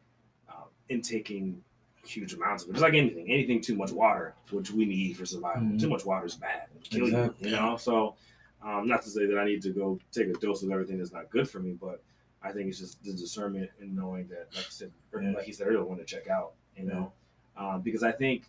[0.49, 1.61] um, in taking
[2.03, 3.29] huge amounts of it, it's like anything.
[3.29, 5.61] Anything too much water, which we need for survival.
[5.61, 5.77] Mm-hmm.
[5.77, 6.63] Too much water is bad.
[6.83, 7.49] Kill exactly.
[7.49, 7.55] you.
[7.55, 8.15] You know, so.
[8.61, 11.13] Um, not to say that I need to go take a dose of everything that's
[11.13, 12.03] not good for me, but
[12.41, 15.67] I think it's just the discernment and knowing that, like I said, like he said
[15.67, 17.11] earlier, want to check out, you know,
[17.57, 17.73] yeah.
[17.73, 18.43] um, because I think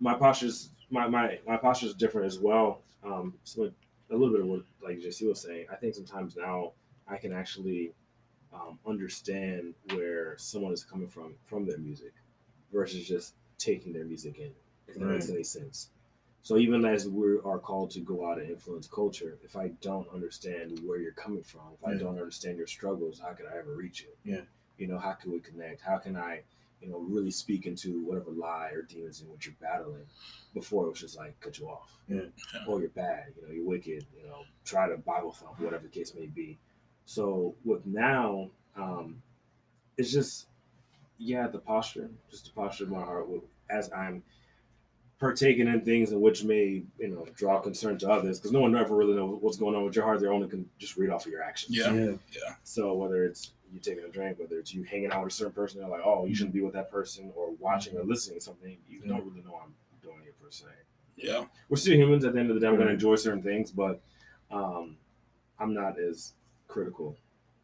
[0.00, 2.82] my posture's my my my posture is different as well.
[3.04, 3.70] Um, so
[4.10, 5.66] a little bit of what like Jacy was saying.
[5.72, 6.72] I think sometimes now
[7.08, 7.92] I can actually
[8.52, 12.12] um, understand where someone is coming from from their music
[12.72, 14.52] versus just taking their music in.
[14.86, 15.14] If that right.
[15.14, 15.90] makes any sense.
[16.42, 20.08] So even as we are called to go out and influence culture, if I don't
[20.12, 21.94] understand where you're coming from, if yeah.
[21.94, 24.08] I don't understand your struggles, how could I ever reach you?
[24.24, 24.42] Yeah.
[24.78, 25.82] You know, how can we connect?
[25.82, 26.42] How can I,
[26.80, 30.06] you know, really speak into whatever lie or demons in which you're battling
[30.54, 31.92] before it was just like cut you off.
[32.08, 32.22] Yeah.
[32.66, 35.90] Or you're bad, you know, you're wicked, you know, try to Bible thump, whatever the
[35.90, 36.56] case may be.
[37.04, 39.22] So with now, um,
[39.96, 40.46] it's just
[41.18, 43.26] yeah, the posture, just the posture of my heart
[43.68, 44.22] as I'm
[45.18, 48.76] partaking in things in which may you know draw concern to others because no one
[48.76, 50.20] ever really knows what's going on with your heart.
[50.20, 51.76] They only can just read off of your actions.
[51.76, 52.12] Yeah, yeah.
[52.32, 52.54] yeah.
[52.64, 55.52] So whether it's you taking a drink, whether it's you hanging out with a certain
[55.52, 58.44] person, they're like, oh, you shouldn't be with that person, or watching or listening to
[58.44, 60.66] something, you don't really know I'm doing it per se.
[61.16, 62.24] Yeah, we're still humans.
[62.24, 64.00] At the end of the day, I'm going to enjoy certain things, but
[64.50, 64.96] um,
[65.58, 66.32] I'm not as
[66.68, 67.16] critical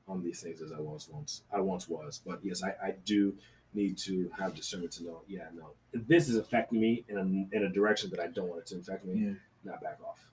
[0.09, 1.43] on these things as I was once.
[1.53, 3.35] I once was, but yes, I, I do
[3.75, 7.65] need to have discernment to know, yeah, no, this is affecting me in a, in
[7.65, 9.27] a direction that I don't want it to affect me.
[9.27, 9.33] Yeah.
[9.65, 10.27] Not back off.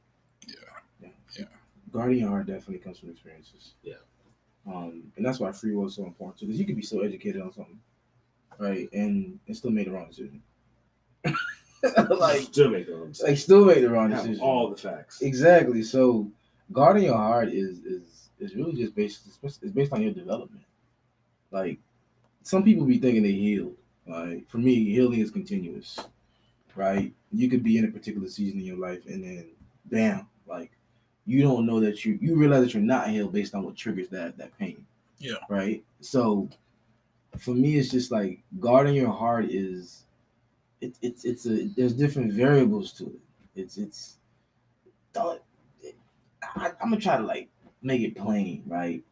[0.48, 0.56] Yeah.
[1.02, 1.10] Yeah.
[1.40, 1.46] Yeah.
[1.92, 3.74] Guardian heart definitely comes from experiences.
[3.84, 3.96] Yeah.
[4.68, 7.02] Um, and that's why free will is so important too, because you could be so
[7.02, 7.80] educated on something,
[8.60, 10.44] right, and and still made the wrong decision.
[12.10, 13.30] like still make the wrong decision.
[13.30, 14.40] Like still make the wrong decision.
[14.40, 15.22] All the facts.
[15.22, 15.82] Exactly.
[15.82, 16.30] So
[16.72, 20.64] guarding your heart is is is really just based it's based on your development.
[21.50, 21.80] Like
[22.44, 23.76] some people be thinking they healed.
[24.08, 26.00] Like for me, healing is continuous,
[26.76, 27.14] right?
[27.32, 29.48] You could be in a particular season in your life, and then
[29.86, 30.72] bam, like
[31.26, 34.10] you don't know that you you realize that you're not healed based on what triggers
[34.10, 34.86] that that pain.
[35.20, 35.36] Yeah.
[35.50, 35.84] Right.
[36.00, 36.50] So
[37.38, 40.06] for me, it's just like guarding your heart is
[40.82, 43.20] it's it's it's a there's different variables to it.
[43.56, 44.18] It's it's
[45.16, 47.50] I, I'm gonna try to like
[47.82, 49.04] make it plain, right?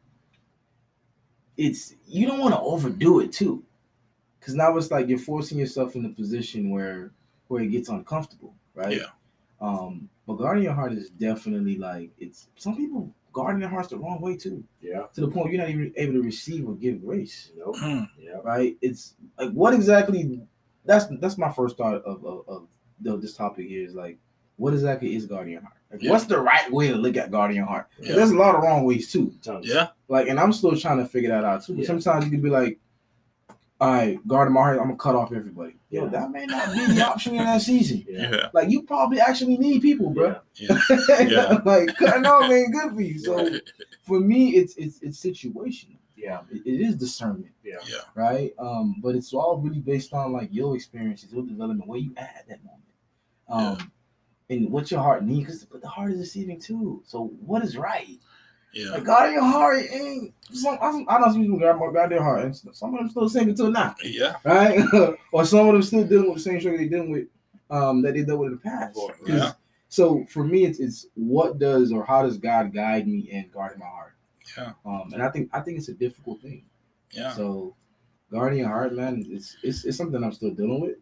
[1.60, 3.64] It's you don't want to overdo it too,
[4.40, 7.12] because now it's like you're forcing yourself in a position where
[7.50, 8.98] where it gets uncomfortable, right?
[8.98, 9.08] Yeah.
[9.60, 13.98] Um, but guarding your heart is definitely like it's some people guarding their hearts the
[13.98, 14.64] wrong way too.
[14.82, 15.08] Yeah.
[15.14, 17.52] To the point you're not even able to receive or give grace.
[17.58, 17.76] Nope.
[17.78, 18.04] Hmm.
[18.18, 18.38] yeah.
[18.42, 18.78] Right.
[18.82, 20.42] It's like what exactly?
[20.86, 22.68] That's that's my first thought of of,
[23.06, 24.18] of this topic here is like
[24.56, 25.74] what exactly is guarding your heart?
[25.92, 26.12] Like, Yeah.
[26.12, 27.88] What's the right way to look at guardian heart?
[28.00, 28.16] Yeah.
[28.16, 29.34] There's a lot of wrong ways too.
[29.42, 29.68] Tons.
[29.68, 29.88] Yeah.
[30.08, 31.76] Like, and I'm still trying to figure that out too.
[31.76, 31.88] Yeah.
[31.88, 32.80] Sometimes you could be like,
[33.82, 35.76] all right, guarding my heart, I'm gonna cut off everybody.
[35.90, 36.10] Yo, Yeah.
[36.10, 38.06] that may not be the option in that season.
[38.08, 38.30] Yeah.
[38.32, 38.50] Yeah.
[38.54, 40.36] Like, you probably actually need people, bro.
[40.56, 40.78] Yeah.
[41.28, 41.60] Yeah.
[41.66, 43.18] like, cutting off ain't good for you.
[43.20, 43.50] So,
[44.04, 45.96] for me, it's it's it's situational.
[46.18, 46.42] Yeah.
[46.52, 47.78] It, it is discernment, Yeah.
[47.90, 48.00] Yeah.
[48.16, 48.54] right?
[48.60, 52.36] Um, but it's all really based on like your experiences, your development, where you at
[52.40, 53.92] at that moment, um,
[54.50, 55.46] and what your heart needs.
[55.46, 57.02] Because but the heart is deceiving too.
[57.06, 58.20] So, what is right?
[58.74, 58.92] Yeah.
[58.92, 60.34] Like God in your heart ain't.
[60.52, 63.00] Some, I, I know some people got more God in their heart, and some of
[63.00, 64.36] them still single till now, Yeah.
[64.44, 64.80] right?
[65.32, 67.28] or some of them still dealing with the same struggle they dealing with,
[67.70, 69.00] um, that they dealt with in the past.
[69.26, 69.52] Yeah.
[69.90, 73.80] So for me, it's it's what does or how does God guide me in guarding
[73.80, 74.14] my heart?
[74.56, 74.74] Yeah.
[74.86, 76.66] Um, and I think I think it's a difficult thing.
[77.12, 77.32] Yeah.
[77.34, 77.76] So
[78.32, 80.98] guarding your heart, man, it's it's, it's something I'm still dealing with.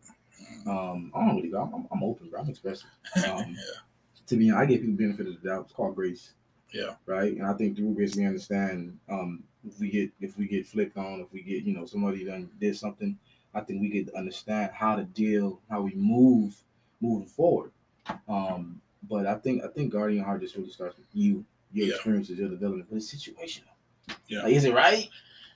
[0.67, 1.61] Um, I don't really go.
[1.73, 2.41] I'm, I'm open, bro.
[2.41, 2.89] I'm expressive.
[3.17, 3.23] Um,
[3.57, 3.79] yeah.
[4.27, 5.65] to be honest, I give people benefit of the doubt.
[5.65, 6.33] It's called grace.
[6.73, 6.95] Yeah.
[7.05, 7.33] Right.
[7.37, 10.97] And I think through grace we understand um if we get if we get flipped
[10.97, 13.17] on, if we get, you know, somebody done did something,
[13.53, 16.55] I think we get to understand how to deal, how we move
[17.01, 17.71] moving forward.
[18.27, 21.87] Um, but I think I think guarding your heart just really starts with you, your
[21.87, 21.95] Yeah.
[21.95, 24.15] experiences, your development, but it's situational.
[24.27, 24.43] Yeah.
[24.43, 25.09] Like, is it right?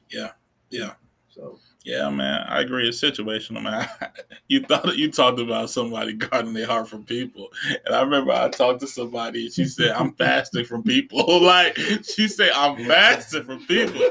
[0.09, 0.31] Yeah.
[0.69, 0.93] Yeah.
[1.31, 2.87] So Yeah, man, I agree.
[2.87, 3.87] It's situational, man.
[4.47, 7.49] you thought you talked about somebody guarding their heart from people,
[7.85, 9.45] and I remember I talked to somebody.
[9.45, 14.01] and She said, "I'm fasting from people." like she said, "I'm fasting from people."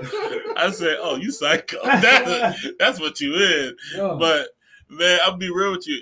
[0.56, 1.78] I said, "Oh, you psycho?
[1.84, 4.16] That's that's what you is." yeah.
[4.18, 4.48] But
[4.88, 6.00] man, I'll be real with you.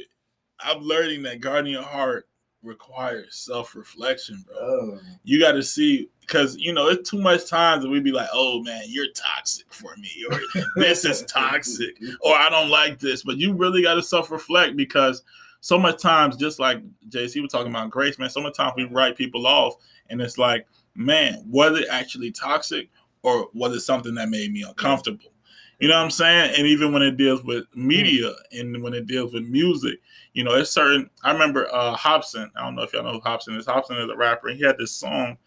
[0.61, 2.29] I'm learning that guarding your heart
[2.63, 7.49] requires self reflection, bro Oh, you got to see because you know it's too much
[7.49, 10.39] times that we'd be like, "Oh man, you're toxic for me," or
[10.77, 14.77] "This is toxic," or "I don't like this." But you really got to self reflect
[14.77, 15.23] because
[15.61, 18.31] so much times, just like Jacy was talking about grace, man.
[18.31, 19.75] So much times we write people off,
[20.11, 22.91] and it's like, man, was it actually toxic,
[23.23, 25.33] or was it something that made me uncomfortable?
[25.81, 26.55] You know what I'm saying?
[26.57, 30.01] And even when it deals with media and when it deals with music,
[30.33, 31.09] you know, it's certain.
[31.23, 32.51] I remember uh Hopsin.
[32.57, 33.67] I don't know if y'all know who Hopsin is.
[33.67, 34.49] Hopsin is a rapper.
[34.49, 35.39] And he had this song,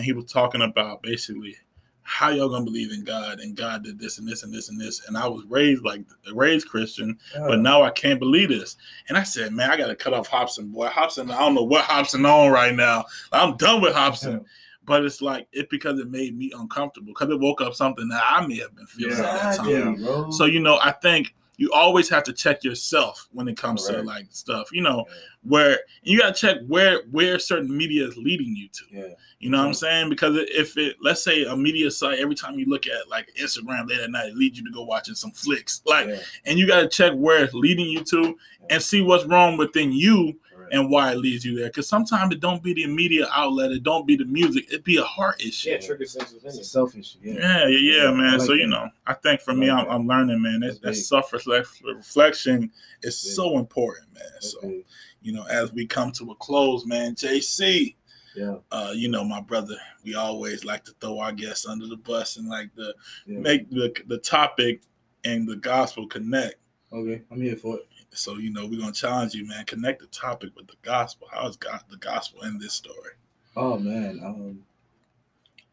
[0.00, 1.54] and he was talking about basically
[2.00, 4.80] how y'all gonna believe in God and God did this and this and this and
[4.80, 5.06] this.
[5.06, 8.78] And I was raised like a raised Christian, but now I can't believe this.
[9.10, 10.88] And I said, man, I gotta cut off Hopsin, boy.
[10.88, 13.04] Hopsin, I don't know what Hopsin on right now.
[13.30, 14.42] I'm done with Hopsin.
[14.86, 18.22] But it's like it because it made me uncomfortable because it woke up something that
[18.24, 19.68] I may have been feeling at that time.
[19.68, 20.30] Exactly, bro.
[20.30, 24.00] So you know, I think you always have to check yourself when it comes to
[24.02, 24.70] like stuff.
[24.72, 25.04] You know,
[25.42, 28.84] where you got to check where where certain media is leading you to.
[28.90, 30.08] yeah, You know what I'm saying?
[30.08, 33.86] Because if it, let's say a media site, every time you look at like Instagram
[33.90, 35.82] late at night, it leads you to go watching some flicks.
[35.84, 38.38] Like, yeah, and you got to check where it's leading you to
[38.70, 40.38] and see what's wrong within you.
[40.72, 41.66] And why it leads you there.
[41.66, 44.98] Because sometimes it don't be the media outlet, it don't be the music, it be
[44.98, 45.70] a heart issue.
[45.70, 46.36] Yeah, trigger sensitive.
[46.44, 46.64] It's opinion.
[46.64, 47.16] selfish.
[47.22, 47.32] Yeah.
[47.34, 48.38] Yeah, yeah, yeah, Yeah, man.
[48.38, 48.68] like so you that.
[48.68, 49.86] know, I think for I me, I'm.
[49.88, 50.60] I'm learning, man.
[50.60, 52.70] That, that self reflection
[53.02, 53.32] is big.
[53.34, 54.22] so important, man.
[54.34, 54.84] That's So big.
[55.22, 57.96] you know, as we come to a close, man, Jacy,
[58.36, 58.56] Yeah.
[58.70, 62.36] uh, you know, my brother, we always like to throw our guests under the bus
[62.36, 62.94] and like the
[63.26, 63.38] Yeah.
[63.40, 64.82] make the the topic
[65.24, 66.54] and the gospel connect.
[66.92, 67.86] Okay, I'm here for it.
[68.12, 69.64] So you know, we're gonna challenge you, man.
[69.66, 71.28] Connect the topic with the gospel.
[71.30, 73.12] How is God the gospel in this story?
[73.56, 74.20] Oh man.
[74.24, 74.64] Um,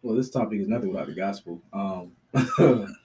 [0.01, 1.61] well, this topic is nothing without the gospel.
[1.73, 2.11] Um,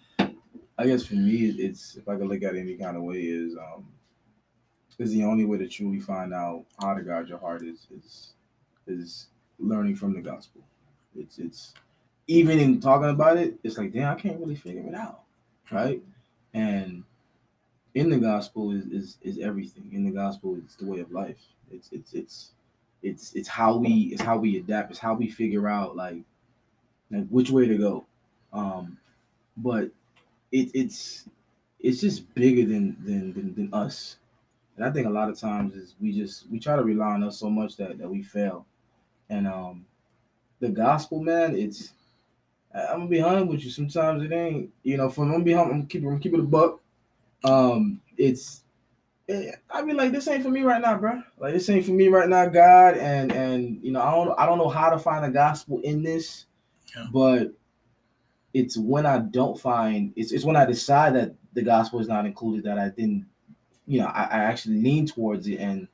[0.78, 3.20] I guess for me, it's if I could look at it any kind of way,
[3.20, 3.86] is um,
[4.98, 8.32] is the only way to truly find out how to guard your heart is is
[8.86, 9.28] is
[9.58, 10.60] learning from the gospel.
[11.16, 11.74] It's it's
[12.26, 15.22] even in talking about it, it's like damn, I can't really figure it out,
[15.70, 16.02] right?
[16.54, 17.04] And
[17.94, 19.90] in the gospel is is, is everything.
[19.92, 21.38] In the gospel, it's the way of life.
[21.70, 22.50] It's it's it's
[23.02, 24.90] it's it's how we it's how we adapt.
[24.90, 26.22] It's how we figure out like
[27.10, 28.04] like which way to go.
[28.52, 28.98] Um,
[29.56, 29.90] but
[30.50, 31.24] it, it's
[31.80, 34.16] it's just bigger than, than than than us.
[34.76, 37.24] And I think a lot of times is we just we try to rely on
[37.24, 38.66] us so much that that we fail.
[39.28, 39.84] And um,
[40.60, 41.92] the gospel, man, it's
[42.74, 43.70] I'm gonna be honest with you.
[43.70, 45.08] Sometimes it ain't, you know.
[45.08, 46.80] I'm gonna be I'm keeping I'm keeping a buck.
[47.44, 48.62] Um, it's
[49.28, 51.22] eh, I mean, like this ain't for me right now, bro.
[51.38, 52.96] Like this ain't for me right now, God.
[52.96, 56.02] And and you know, I don't I don't know how to find the gospel in
[56.02, 56.46] this,
[56.96, 57.06] Yeah.
[57.12, 57.52] but
[58.54, 62.26] it's when I don't find it's it's when I decide that the gospel is not
[62.26, 63.26] included that I didn't,
[63.86, 65.88] you know, I, I actually lean towards it and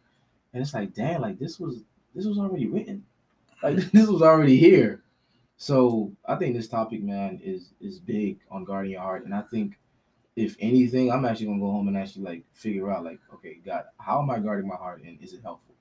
[0.52, 1.82] and it's like, damn, like this was
[2.14, 3.04] this was already written,
[3.62, 5.02] like this was already here.
[5.56, 9.42] So I think this topic, man, is is big on guarding your heart, and I
[9.42, 9.78] think
[10.38, 13.84] if anything, I'm actually gonna go home and actually like figure out like, okay, God,
[13.98, 15.74] how am I guarding my heart, and is it helpful?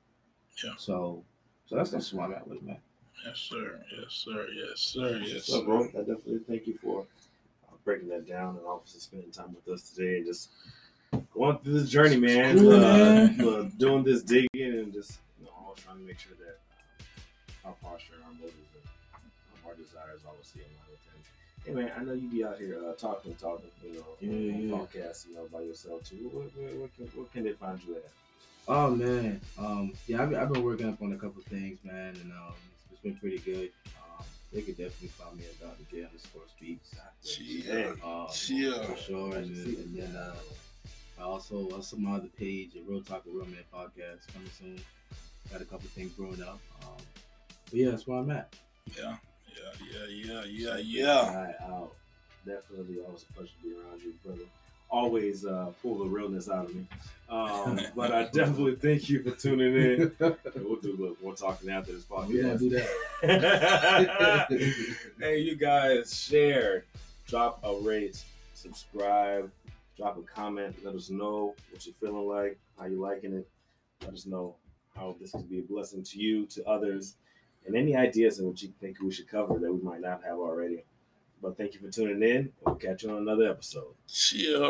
[0.63, 0.71] Yeah.
[0.77, 1.23] So
[1.67, 2.77] So that's that's why I'm at with man.
[3.25, 3.79] Yes, sir.
[3.97, 4.47] Yes, sir.
[4.53, 5.17] Yes, sir.
[5.23, 5.65] Yes, So, sir.
[5.65, 7.05] bro, I definitely thank you for
[7.67, 10.49] uh, breaking that down and obviously spending time with us today and just
[11.33, 12.57] going through this journey, man.
[12.59, 13.41] Cool, uh, man.
[13.41, 16.59] uh, doing this digging and just you know, always trying to make sure that
[17.65, 21.19] uh, our posture, our motives, and our desires obviously align with Him.
[21.67, 24.61] Hey, man, I know you be out here uh, talking, talking, you know, Yeah, on
[24.61, 24.75] yeah.
[24.75, 26.29] podcasts, you know, by yourself too.
[26.31, 28.03] Where, where, where, can, where can they find you at?
[28.69, 32.15] Oh man, um, yeah, I've, been- I've been working up on a couple things, man,
[32.21, 33.71] and um, it's, it's been pretty good.
[33.97, 35.83] Um, they could definitely find me at Dr.
[35.91, 36.91] J underscore speaks.
[37.39, 37.91] Yeah.
[38.03, 38.83] Um, Yeah.
[38.85, 39.35] for sure.
[39.35, 40.35] And, then- and then uh,
[41.19, 44.79] I also also my other page, a Real Talk with Real Man podcast, coming soon.
[45.51, 46.59] Got a couple things growing up.
[46.83, 47.03] Um,
[47.65, 48.53] but yeah, that's where I'm at.
[48.97, 49.15] Yeah.
[49.57, 50.05] Yeah.
[50.09, 50.43] Yeah.
[50.45, 50.45] Yeah.
[50.45, 50.77] Yeah.
[50.77, 51.35] Yeah.
[51.35, 51.93] Right out.
[52.45, 54.41] Definitely always a pleasure to be around you, brother.
[54.89, 56.87] Always uh, pull the realness out of me.
[57.29, 60.11] Um, but I definitely thank you for tuning in.
[60.19, 62.59] We'll do a little more talking after this we gonna podcast.
[62.59, 62.69] do
[63.21, 64.47] that.
[65.19, 66.85] hey, you guys, share,
[67.27, 69.51] drop a rate, subscribe,
[69.97, 70.75] drop a comment.
[70.85, 73.47] Let us know what you're feeling like, how you liking it.
[74.03, 74.55] Let us know
[74.95, 77.15] how this could be a blessing to you, to others,
[77.67, 80.39] and any ideas of what you think we should cover that we might not have
[80.39, 80.83] already.
[81.41, 82.51] But thank you for tuning in.
[82.65, 83.93] We'll catch you on another episode.
[84.33, 84.69] Yeah.